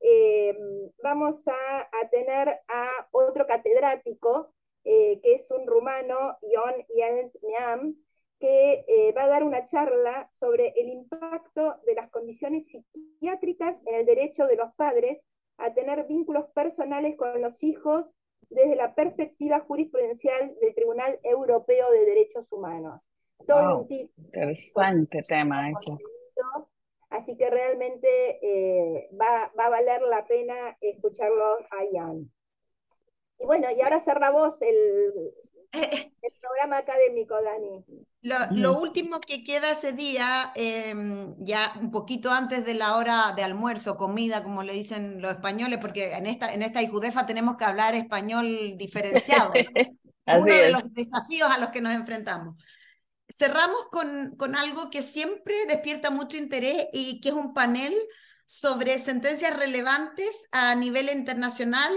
eh, 0.00 0.54
vamos 1.02 1.46
a, 1.48 2.08
tener 2.10 2.48
a 2.68 2.88
otro 3.12 3.46
catedrático 3.46 4.52
eh, 4.84 5.20
que 5.22 5.34
es 5.34 5.50
un 5.50 5.66
rumano, 5.66 6.36
Ion 6.42 6.84
Jens 6.88 7.38
Niam, 7.42 7.96
que 8.38 8.84
eh, 8.88 9.12
va 9.16 9.22
a 9.22 9.28
dar 9.28 9.44
una 9.44 9.64
charla 9.64 10.28
sobre 10.32 10.74
el 10.76 10.88
impacto 10.88 11.76
de 11.86 11.94
las 11.94 12.10
condiciones 12.10 12.66
psiquiátricas 12.66 13.80
en 13.86 13.94
el 13.94 14.04
derecho 14.04 14.46
de 14.46 14.56
los 14.56 14.74
padres 14.74 15.22
a 15.56 15.72
tener 15.72 16.06
vínculos 16.08 16.46
personales 16.52 17.16
con 17.16 17.40
los 17.40 17.62
hijos 17.62 18.10
desde 18.54 18.76
la 18.76 18.94
perspectiva 18.94 19.60
jurisprudencial 19.60 20.54
del 20.60 20.74
Tribunal 20.74 21.18
Europeo 21.22 21.90
de 21.90 22.04
Derechos 22.04 22.52
Humanos. 22.52 23.06
Todo 23.46 23.80
un 23.80 23.86
interesante 23.90 25.22
tema 25.26 25.68
eso. 25.68 25.98
Así 27.10 27.36
que 27.36 27.50
realmente 27.50 28.08
eh, 28.40 29.10
va, 29.20 29.52
va, 29.58 29.66
a 29.66 29.70
valer 29.70 30.00
la 30.02 30.24
pena 30.26 30.76
escucharlo 30.80 31.58
a 31.70 31.84
Ian. 31.92 32.32
Y 33.38 33.44
bueno, 33.44 33.70
y 33.70 33.82
ahora 33.82 34.00
cerra 34.00 34.30
vos 34.30 34.62
el, 34.62 35.34
el 36.22 36.32
programa 36.40 36.78
académico, 36.78 37.34
Dani. 37.42 37.84
Lo, 38.22 38.78
último 38.78 39.20
que 39.20 39.42
queda 39.42 39.72
ese 39.72 39.92
día, 39.92 40.52
em, 40.54 41.34
ya 41.38 41.72
un 41.80 41.90
poquito 41.90 42.30
antes 42.30 42.64
de 42.64 42.74
la 42.74 42.96
hora 42.96 43.32
de 43.34 43.42
almuerzo, 43.42 43.96
comida, 43.96 44.44
como 44.44 44.62
le 44.62 44.74
dicen 44.74 45.20
los 45.20 45.32
españoles, 45.32 45.78
porque 45.80 46.12
en 46.12 46.26
esta, 46.26 46.54
en 46.54 46.62
esta 46.62 46.82
IJUDEFA 46.82 47.26
tenemos 47.26 47.56
que 47.56 47.64
hablar 47.64 47.94
español 47.94 48.76
diferenciado. 48.76 49.52
Uno 50.26 50.44
de 50.44 50.70
los 50.70 50.92
desafíos 50.94 51.50
a 51.50 51.58
los 51.58 51.70
que 51.70 51.80
nos 51.80 51.94
enfrentamos. 51.94 52.62
Cerramos 53.28 53.86
con, 53.90 54.36
con 54.36 54.54
algo 54.54 54.88
que 54.88 55.02
siempre 55.02 55.66
despierta 55.66 56.10
mucho 56.10 56.36
interés 56.36 56.86
y 56.92 57.20
que 57.20 57.30
es 57.30 57.34
un 57.34 57.54
panel 57.54 57.94
sobre 58.44 58.98
sentencias 58.98 59.56
relevantes 59.56 60.46
a 60.52 60.74
nivel 60.76 61.08
internacional 61.08 61.92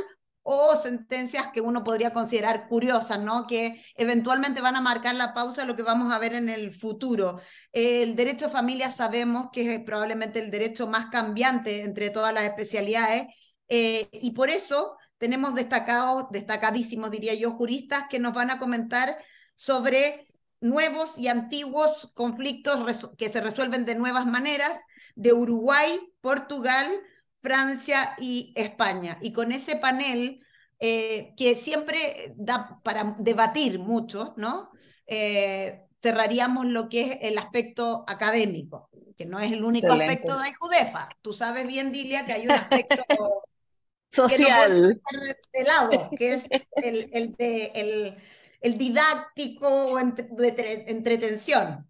o 0.47 0.75
sentencias 0.75 1.47
que 1.51 1.59
uno 1.59 1.83
podría 1.83 2.13
considerar 2.13 2.67
curiosas, 2.67 3.19
¿no? 3.19 3.47
Que 3.47 3.83
eventualmente 3.95 4.61
van 4.61 4.75
a 4.75 4.81
marcar 4.81 5.15
la 5.15 5.33
pausa 5.33 5.61
de 5.61 5.67
lo 5.67 5.75
que 5.75 5.81
vamos 5.81 6.13
a 6.13 6.19
ver 6.19 6.35
en 6.35 6.49
el 6.49 6.71
futuro. 6.71 7.41
El 7.71 8.15
derecho 8.15 8.45
de 8.45 8.51
familia 8.51 8.91
sabemos 8.91 9.47
que 9.51 9.73
es 9.73 9.81
probablemente 9.83 10.37
el 10.39 10.51
derecho 10.51 10.85
más 10.85 11.07
cambiante 11.07 11.81
entre 11.81 12.11
todas 12.11 12.31
las 12.31 12.43
especialidades 12.43 13.25
eh, 13.69 14.07
y 14.11 14.31
por 14.31 14.51
eso 14.51 14.95
tenemos 15.17 15.55
destacados, 15.55 16.27
destacadísimos, 16.29 17.09
diría 17.09 17.33
yo, 17.33 17.51
juristas 17.51 18.03
que 18.07 18.19
nos 18.19 18.33
van 18.33 18.51
a 18.51 18.59
comentar 18.59 19.17
sobre 19.55 20.27
nuevos 20.61 21.17
y 21.17 21.27
antiguos 21.27 22.11
conflictos 22.13 23.09
que 23.17 23.29
se 23.29 23.41
resuelven 23.41 23.85
de 23.85 23.95
nuevas 23.95 24.27
maneras 24.27 24.77
de 25.15 25.33
Uruguay, 25.33 26.13
Portugal, 26.21 26.91
Francia 27.45 28.15
y 28.19 28.51
España. 28.55 29.19
Y 29.21 29.31
con 29.31 29.51
ese 29.51 29.75
panel 29.75 30.43
eh, 30.79 31.35
que 31.37 31.53
siempre 31.53 32.33
da 32.35 32.81
para 32.83 33.15
debatir 33.19 33.77
mucho, 33.77 34.33
¿no? 34.35 34.71
Eh, 35.05 35.83
cerraríamos 36.01 36.65
lo 36.65 36.89
que 36.89 37.01
es 37.01 37.17
el 37.21 37.37
aspecto 37.37 38.03
académico, 38.07 38.89
que 39.15 39.27
no 39.27 39.39
es 39.39 39.51
el 39.51 39.63
único 39.63 39.93
aspecto 39.93 40.39
de 40.39 40.55
Judefa. 40.55 41.07
Tú 41.21 41.33
sabes 41.33 41.67
bien, 41.67 41.91
Dilia, 41.91 42.25
que 42.25 42.33
hay 42.33 42.45
un 42.45 42.51
aspecto 42.51 43.03
social 44.09 44.99
de 45.53 45.63
lado, 45.63 46.09
que 46.17 46.33
es 46.33 46.47
el, 46.81 47.09
el, 47.13 47.35
de, 47.35 47.71
el, 47.75 48.17
el 48.61 48.77
didáctico 48.79 49.67
o 49.67 49.97
de 49.97 50.83
entretención. 50.87 51.85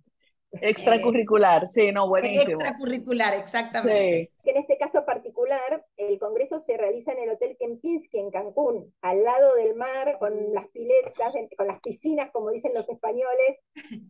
Extracurricular, 0.62 1.68
sí, 1.68 1.92
no, 1.92 2.08
buenísimo. 2.08 2.62
Extracurricular, 2.62 3.34
exactamente. 3.34 4.32
En 4.46 4.58
este 4.58 4.78
caso 4.78 5.06
particular, 5.06 5.86
el 5.98 6.20
congreso 6.20 6.60
se 6.60 6.78
realiza 6.78 7.12
en 7.12 7.24
el 7.24 7.30
Hotel 7.30 7.58
Kempinski 7.60 8.20
en 8.20 8.32
Cancún, 8.32 8.94
al 9.02 9.24
lado 9.24 9.56
del 9.56 9.76
mar, 9.76 10.18
con 10.20 10.54
las 10.54 10.68
piletas, 10.70 11.34
con 11.58 11.68
las 11.68 11.80
piscinas, 11.80 12.32
como 12.32 12.52
dicen 12.52 12.74
los 12.74 12.90
españoles. 12.90 13.60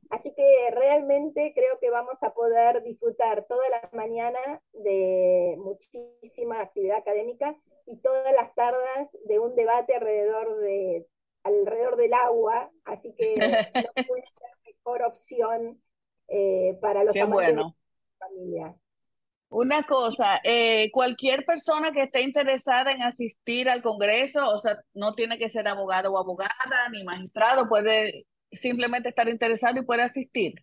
Así 0.09 0.33
que 0.35 0.69
realmente 0.71 1.53
creo 1.55 1.79
que 1.79 1.89
vamos 1.89 2.21
a 2.23 2.33
poder 2.33 2.83
disfrutar 2.83 3.45
toda 3.47 3.63
la 3.69 3.89
mañana 3.93 4.61
de 4.73 5.55
muchísima 5.57 6.61
actividad 6.61 6.97
académica 6.97 7.55
y 7.85 7.97
todas 8.01 8.33
las 8.33 8.53
tardes 8.55 9.09
de 9.25 9.39
un 9.39 9.55
debate 9.55 9.95
alrededor 9.95 10.57
de 10.57 11.07
alrededor 11.43 11.95
del 11.95 12.13
agua, 12.13 12.71
así 12.85 13.13
que 13.13 13.35
no 13.95 14.07
puede 14.07 14.23
ser 14.23 14.49
mejor 14.65 15.03
opción 15.03 15.81
eh, 16.27 16.77
para 16.81 17.03
los 17.03 17.13
Qué 17.13 17.23
bueno. 17.23 17.75
familia. 18.17 18.75
Una 19.49 19.83
cosa, 19.83 20.41
eh, 20.43 20.89
cualquier 20.91 21.45
persona 21.45 21.91
que 21.91 22.03
esté 22.03 22.21
interesada 22.21 22.91
en 22.91 23.01
asistir 23.03 23.69
al 23.69 23.81
Congreso, 23.81 24.49
o 24.53 24.57
sea, 24.57 24.77
no 24.93 25.13
tiene 25.13 25.37
que 25.37 25.49
ser 25.49 25.67
abogado 25.67 26.11
o 26.11 26.17
abogada, 26.17 26.89
ni 26.91 27.03
magistrado, 27.03 27.69
puede 27.69 28.25
simplemente 28.51 29.09
estar 29.09 29.29
interesado 29.29 29.79
y 29.79 29.85
puede 29.85 30.01
asistir. 30.01 30.55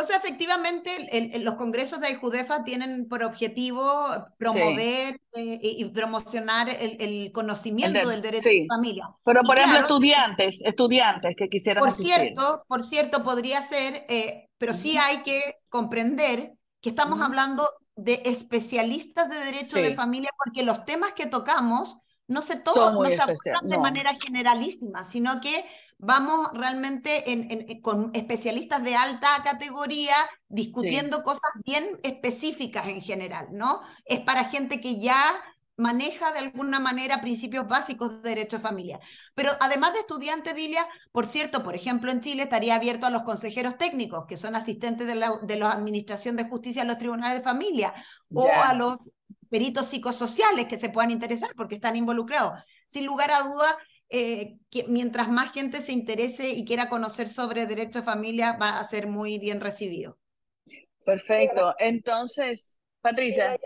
O 0.00 0.04
sea, 0.04 0.16
efectivamente, 0.16 1.40
los 1.40 1.56
congresos 1.56 2.00
de 2.00 2.06
Ayudefa 2.06 2.62
tienen 2.62 3.08
por 3.08 3.24
objetivo 3.24 4.06
promover 4.38 5.20
eh, 5.34 5.60
y 5.60 5.84
promocionar 5.86 6.68
el, 6.68 7.32
conocimiento 7.32 8.08
del 8.08 8.22
derecho 8.22 8.48
de 8.48 8.66
familia. 8.68 9.10
Pero, 9.24 9.42
por 9.42 9.58
ejemplo, 9.58 9.80
estudiantes, 9.80 10.62
estudiantes 10.62 11.34
que 11.36 11.48
quisieran 11.48 11.82
por 11.82 11.92
Cierto, 11.92 12.62
por 12.68 12.84
cierto, 12.84 13.24
podría 13.24 13.60
ser, 13.60 14.06
eh, 14.08 14.48
pero 14.56 14.72
sí 14.72 14.96
hay 14.96 15.24
que 15.24 15.56
comprender 15.68 16.52
que 16.80 16.90
estamos 16.90 17.20
hablando 17.20 17.68
de 17.96 18.22
especialistas 18.24 19.28
de 19.28 19.40
derecho 19.40 19.78
de 19.78 19.96
familia 19.96 20.30
porque 20.38 20.62
los 20.62 20.84
temas 20.84 21.10
que 21.10 21.26
tocamos 21.26 21.98
no 22.28 22.42
se 22.42 22.56
tocan, 22.56 22.94
no 22.94 23.04
se 23.06 23.20
abordan 23.20 23.64
de 23.64 23.78
manera 23.78 24.12
generalísima, 24.14 25.02
sino 25.02 25.40
que 25.40 25.64
vamos 25.98 26.48
realmente 26.54 27.32
en, 27.32 27.80
con 27.80 28.10
especialistas 28.14 28.82
de 28.82 28.94
alta 28.94 29.28
categoría 29.44 30.14
discutiendo 30.48 31.22
cosas 31.22 31.50
bien 31.64 31.98
específicas 32.02 32.86
en 32.86 33.02
general, 33.02 33.48
¿no? 33.50 33.82
Es 34.04 34.20
para 34.20 34.44
gente 34.44 34.80
que 34.80 35.00
ya 35.00 35.20
maneja 35.76 36.32
de 36.32 36.40
alguna 36.40 36.80
manera 36.80 37.20
principios 37.20 37.66
básicos 37.68 38.22
de 38.22 38.28
derecho 38.30 38.56
de 38.56 38.62
familia. 38.62 39.00
Pero 39.34 39.52
además 39.60 39.92
de 39.92 40.00
estudiantes, 40.00 40.54
Dilia, 40.54 40.86
por 41.12 41.26
cierto, 41.26 41.62
por 41.62 41.74
ejemplo, 41.74 42.10
en 42.10 42.20
Chile 42.20 42.42
estaría 42.44 42.74
abierto 42.74 43.06
a 43.06 43.10
los 43.10 43.22
consejeros 43.22 43.78
técnicos, 43.78 44.26
que 44.26 44.36
son 44.36 44.56
asistentes 44.56 45.06
de 45.06 45.14
la, 45.14 45.38
de 45.42 45.56
la 45.56 45.70
Administración 45.70 46.36
de 46.36 46.48
Justicia 46.48 46.82
en 46.82 46.88
los 46.88 46.98
tribunales 46.98 47.38
de 47.38 47.44
familia, 47.44 47.94
o 48.34 48.48
a 48.48 48.74
los 48.74 49.12
peritos 49.48 49.86
psicosociales 49.86 50.66
que 50.66 50.78
se 50.78 50.90
puedan 50.90 51.12
interesar 51.12 51.50
porque 51.56 51.76
están 51.76 51.96
involucrados. 51.96 52.60
Sin 52.88 53.06
lugar 53.06 53.30
a 53.30 53.42
duda, 53.42 53.78
eh, 54.10 54.58
que 54.70 54.84
mientras 54.88 55.28
más 55.28 55.52
gente 55.52 55.80
se 55.82 55.92
interese 55.92 56.50
y 56.50 56.64
quiera 56.64 56.88
conocer 56.88 57.28
sobre 57.28 57.66
derecho 57.66 58.00
de 58.00 58.04
familia, 58.04 58.56
va 58.60 58.78
a 58.78 58.84
ser 58.84 59.06
muy 59.06 59.38
bien 59.38 59.60
recibido. 59.60 60.18
Perfecto. 61.04 61.74
Entonces, 61.78 62.76
Patricia. 63.00 63.58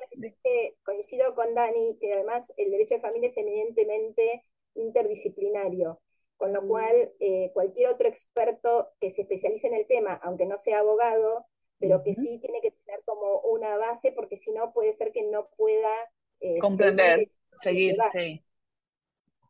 coincido 0.84 1.34
con 1.34 1.54
Dani 1.54 1.98
que 2.00 2.12
además 2.12 2.52
el 2.56 2.70
derecho 2.70 2.94
de 2.94 3.00
familia 3.00 3.28
es 3.28 3.36
eminentemente 3.36 4.44
interdisciplinario, 4.74 6.00
con 6.36 6.52
lo 6.52 6.66
cual 6.66 7.12
eh, 7.20 7.50
cualquier 7.52 7.90
otro 7.90 8.08
experto 8.08 8.90
que 9.00 9.10
se 9.12 9.22
especialice 9.22 9.68
en 9.68 9.74
el 9.74 9.86
tema, 9.86 10.20
aunque 10.22 10.46
no 10.46 10.56
sea 10.56 10.80
abogado, 10.80 11.46
pero 11.78 12.02
que 12.04 12.14
sí 12.14 12.38
tiene 12.40 12.60
que 12.60 12.70
tener 12.70 13.00
como 13.04 13.40
una 13.40 13.76
base, 13.76 14.12
porque 14.12 14.38
si 14.38 14.52
no 14.52 14.72
puede 14.72 14.94
ser 14.94 15.10
que 15.12 15.24
no 15.24 15.48
pueda 15.56 15.92
eh, 16.40 16.58
comprender, 16.58 17.28
seguir, 17.52 17.96
sí. 18.12 18.44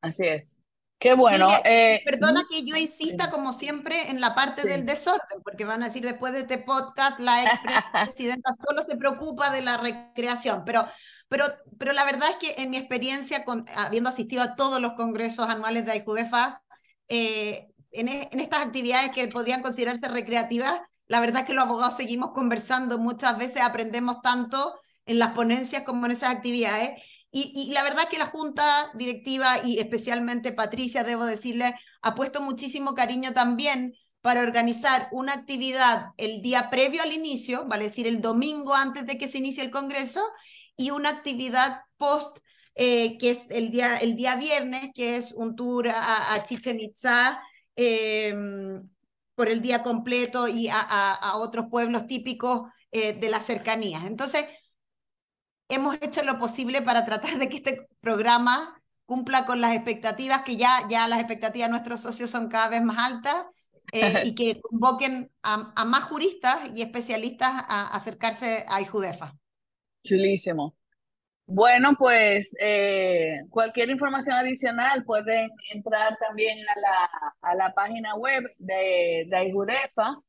Así 0.01 0.27
es. 0.27 0.62
Qué 1.03 1.15
bueno. 1.15 1.51
Eh, 1.65 2.01
perdona 2.05 2.45
que 2.49 2.65
yo 2.65 2.77
insista, 2.77 3.29
como 3.33 3.53
siempre, 3.53 4.09
en 4.09 4.21
la 4.21 4.37
parte 4.37 4.69
del 4.69 4.87
desorden, 4.87 5.43
porque 5.43 5.65
van 5.65 5.83
a 5.83 5.87
decir 5.87 6.05
después 6.05 6.33
de 6.33 6.43
este 6.43 6.59
podcast, 6.59 7.19
la 7.19 7.43
ex 7.43 7.61
presidenta 7.93 8.53
solo 8.55 8.85
se 8.87 8.97
preocupa 8.97 9.51
de 9.51 9.63
la 9.63 9.79
recreación, 9.79 10.63
pero, 10.65 10.87
pero, 11.29 11.47
pero 11.77 11.93
la 11.93 12.05
verdad 12.05 12.31
es 12.31 12.37
que 12.37 12.63
en 12.63 12.71
mi 12.71 12.77
experiencia, 12.77 13.45
con, 13.45 13.67
habiendo 13.75 14.11
asistido 14.11 14.45
a 14.45 14.55
todos 14.55 14.81
los 14.81 14.93
congresos 14.93 15.49
anuales 15.49 15.85
de 15.87 15.91
AIJUDEFA, 15.91 16.63
eh, 17.09 17.67
en, 17.91 18.09
en 18.09 18.39
estas 18.39 18.65
actividades 18.65 19.11
que 19.11 19.27
podrían 19.27 19.61
considerarse 19.61 20.07
recreativas, 20.07 20.83
la 21.09 21.19
verdad 21.19 21.41
es 21.41 21.49
que 21.49 21.55
los 21.55 21.65
abogados 21.65 21.97
seguimos 21.97 22.31
conversando, 22.31 22.99
muchas 22.99 23.37
veces 23.37 23.63
aprendemos 23.63 24.23
tanto 24.23 24.79
en 25.05 25.19
las 25.19 25.33
ponencias 25.33 25.83
como 25.83 26.07
en 26.07 26.13
esas 26.13 26.31
actividades. 26.31 27.03
Y, 27.35 27.71
la 27.73 27.83
verdad 27.83 28.09
que 28.11 28.19
la 28.19 28.27
junta 28.27 28.91
directiva 28.95 29.65
y 29.65 29.79
especialmente 29.79 30.53
Patricia, 30.53 31.03
debo 31.03 31.25
decirle, 31.25 31.75
ha 32.03 32.15
puesto 32.15 32.43
muchísimo 32.43 32.95
cariño 32.95 33.33
también 33.33 33.95
para 34.21 34.43
organizar 34.43 35.09
una 35.13 35.33
actividad 35.33 36.09
el 36.19 36.43
día 36.43 36.69
previo 36.69 37.03
al 37.03 37.13
inicio, 37.13 37.65
vale 37.67 37.85
decir, 37.85 38.07
el 38.07 38.21
domingo 38.21 38.75
antes 38.75 39.07
de 39.07 39.17
que 39.17 39.29
se 39.29 39.39
inicie 39.39 39.65
el 39.65 39.71
Congreso, 39.71 40.23
y 40.77 40.91
una 40.91 41.09
actividad 41.09 41.81
post, 41.97 42.39
eh, 42.75 43.17
que 43.19 43.31
es 43.31 43.51
el 43.51 43.71
día, 43.71 43.97
el 43.97 44.15
día 44.15 44.37
viernes, 44.37 44.91
que 44.95 45.17
es 45.17 45.33
un 45.33 45.57
tour 45.57 45.89
a, 45.89 46.43
Chichen 46.45 46.81
Itza 46.81 47.41
em, 47.77 48.89
por 49.35 49.49
el 49.49 49.63
día 49.63 49.83
completo 49.83 50.49
y 50.49 50.69
a, 50.71 51.33
otros 51.37 51.67
pueblos 51.71 52.07
típicos 52.07 52.69
eh, 52.91 53.15
de 53.15 53.31
las 53.31 53.47
cercanías. 53.47 54.05
Entonces, 54.05 54.45
hemos 55.75 56.01
hecho 56.03 56.23
lo 56.23 56.39
posible 56.39 56.83
para 56.83 57.05
tratar 57.05 57.39
de 57.39 57.49
que 57.49 57.57
este 57.57 57.89
programa 58.01 58.81
cumpla 59.07 59.47
con 59.47 59.61
las 59.61 59.75
expectativas, 59.75 60.43
que 60.43 60.57
ya, 60.57 60.87
ya 60.89 61.09
las 61.09 61.19
expectativas 61.19 61.67
de 61.69 61.73
nuestros 61.73 62.01
socios 62.01 62.31
son 62.31 62.49
cada 62.49 62.69
vez 62.69 62.83
más 62.83 62.99
altas, 62.99 63.69
eh, 63.93 64.23
y 64.25 64.35
que 64.35 64.61
convoquen 64.63 65.31
a, 65.43 65.85
más 65.85 66.05
juristas 66.05 66.71
y 66.75 66.81
especialistas 66.83 67.65
a, 67.69 67.95
acercarse 67.95 68.65
a 68.69 68.81
IJUDEFA. 68.81 69.37
Chulísimo. 70.05 70.77
Bueno, 71.45 71.97
pues 71.99 72.57
eh, 72.61 73.41
cualquier 73.51 73.91
información 73.91 74.37
adicional 74.37 75.05
pueden 75.05 75.51
entrar 75.73 76.17
también 76.19 76.57
a 76.69 76.81
la, 76.81 77.11
a 77.43 77.55
la 77.55 77.75
página 77.75 78.15
web 78.15 78.45
de, 78.59 79.27
de 79.29 79.49
IJUDEFA, 79.49 80.23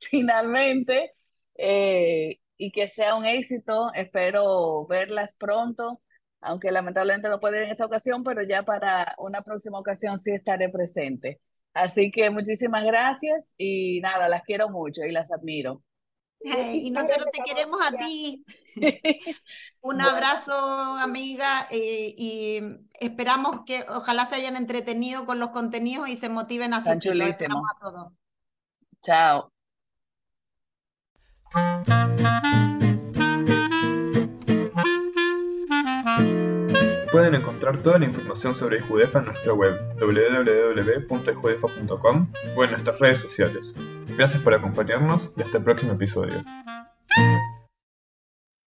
finalmente 0.00 1.12
eh, 1.56 2.38
y 2.56 2.70
que 2.72 2.88
sea 2.88 3.16
un 3.16 3.26
éxito. 3.26 3.90
Espero 3.94 4.86
verlas 4.86 5.34
pronto, 5.34 6.00
aunque 6.40 6.70
lamentablemente 6.70 7.28
no 7.28 7.38
puedo 7.38 7.56
ir 7.56 7.64
en 7.64 7.72
esta 7.72 7.84
ocasión, 7.84 8.24
pero 8.24 8.42
ya 8.42 8.62
para 8.62 9.14
una 9.18 9.42
próxima 9.42 9.78
ocasión 9.78 10.18
sí 10.18 10.30
estaré 10.32 10.70
presente. 10.70 11.38
Así 11.74 12.10
que 12.10 12.30
muchísimas 12.30 12.86
gracias 12.86 13.54
y 13.58 14.00
nada, 14.00 14.26
las 14.30 14.42
quiero 14.42 14.70
mucho 14.70 15.04
y 15.04 15.12
las 15.12 15.30
admiro. 15.32 15.82
Y 16.40 16.90
nosotros 16.90 17.26
te 17.32 17.42
queremos 17.44 17.80
a 17.80 17.90
ti. 17.96 18.44
Un 19.80 20.00
abrazo, 20.00 20.54
amiga, 20.54 21.66
eh, 21.70 22.14
y 22.16 22.62
esperamos 23.00 23.62
que 23.64 23.84
ojalá 23.88 24.26
se 24.26 24.36
hayan 24.36 24.56
entretenido 24.56 25.26
con 25.26 25.38
los 25.38 25.50
contenidos 25.50 26.08
y 26.08 26.16
se 26.16 26.28
motiven 26.28 26.74
a 26.74 26.78
hacer 26.78 26.98
chulísimo. 26.98 27.62
Chao. 29.02 29.52
Pueden 37.10 37.34
encontrar 37.34 37.78
toda 37.78 37.98
la 37.98 38.04
información 38.04 38.54
sobre 38.54 38.80
Judefa 38.80 39.20
en 39.20 39.24
nuestra 39.26 39.54
web 39.54 39.78
www.judefa.com 39.98 42.32
o 42.54 42.64
en 42.64 42.70
nuestras 42.70 42.98
redes 42.98 43.18
sociales. 43.18 43.74
Gracias 44.16 44.42
por 44.42 44.52
acompañarnos 44.52 45.32
y 45.36 45.42
hasta 45.42 45.58
el 45.58 45.64
próximo 45.64 45.94
episodio. 45.94 46.44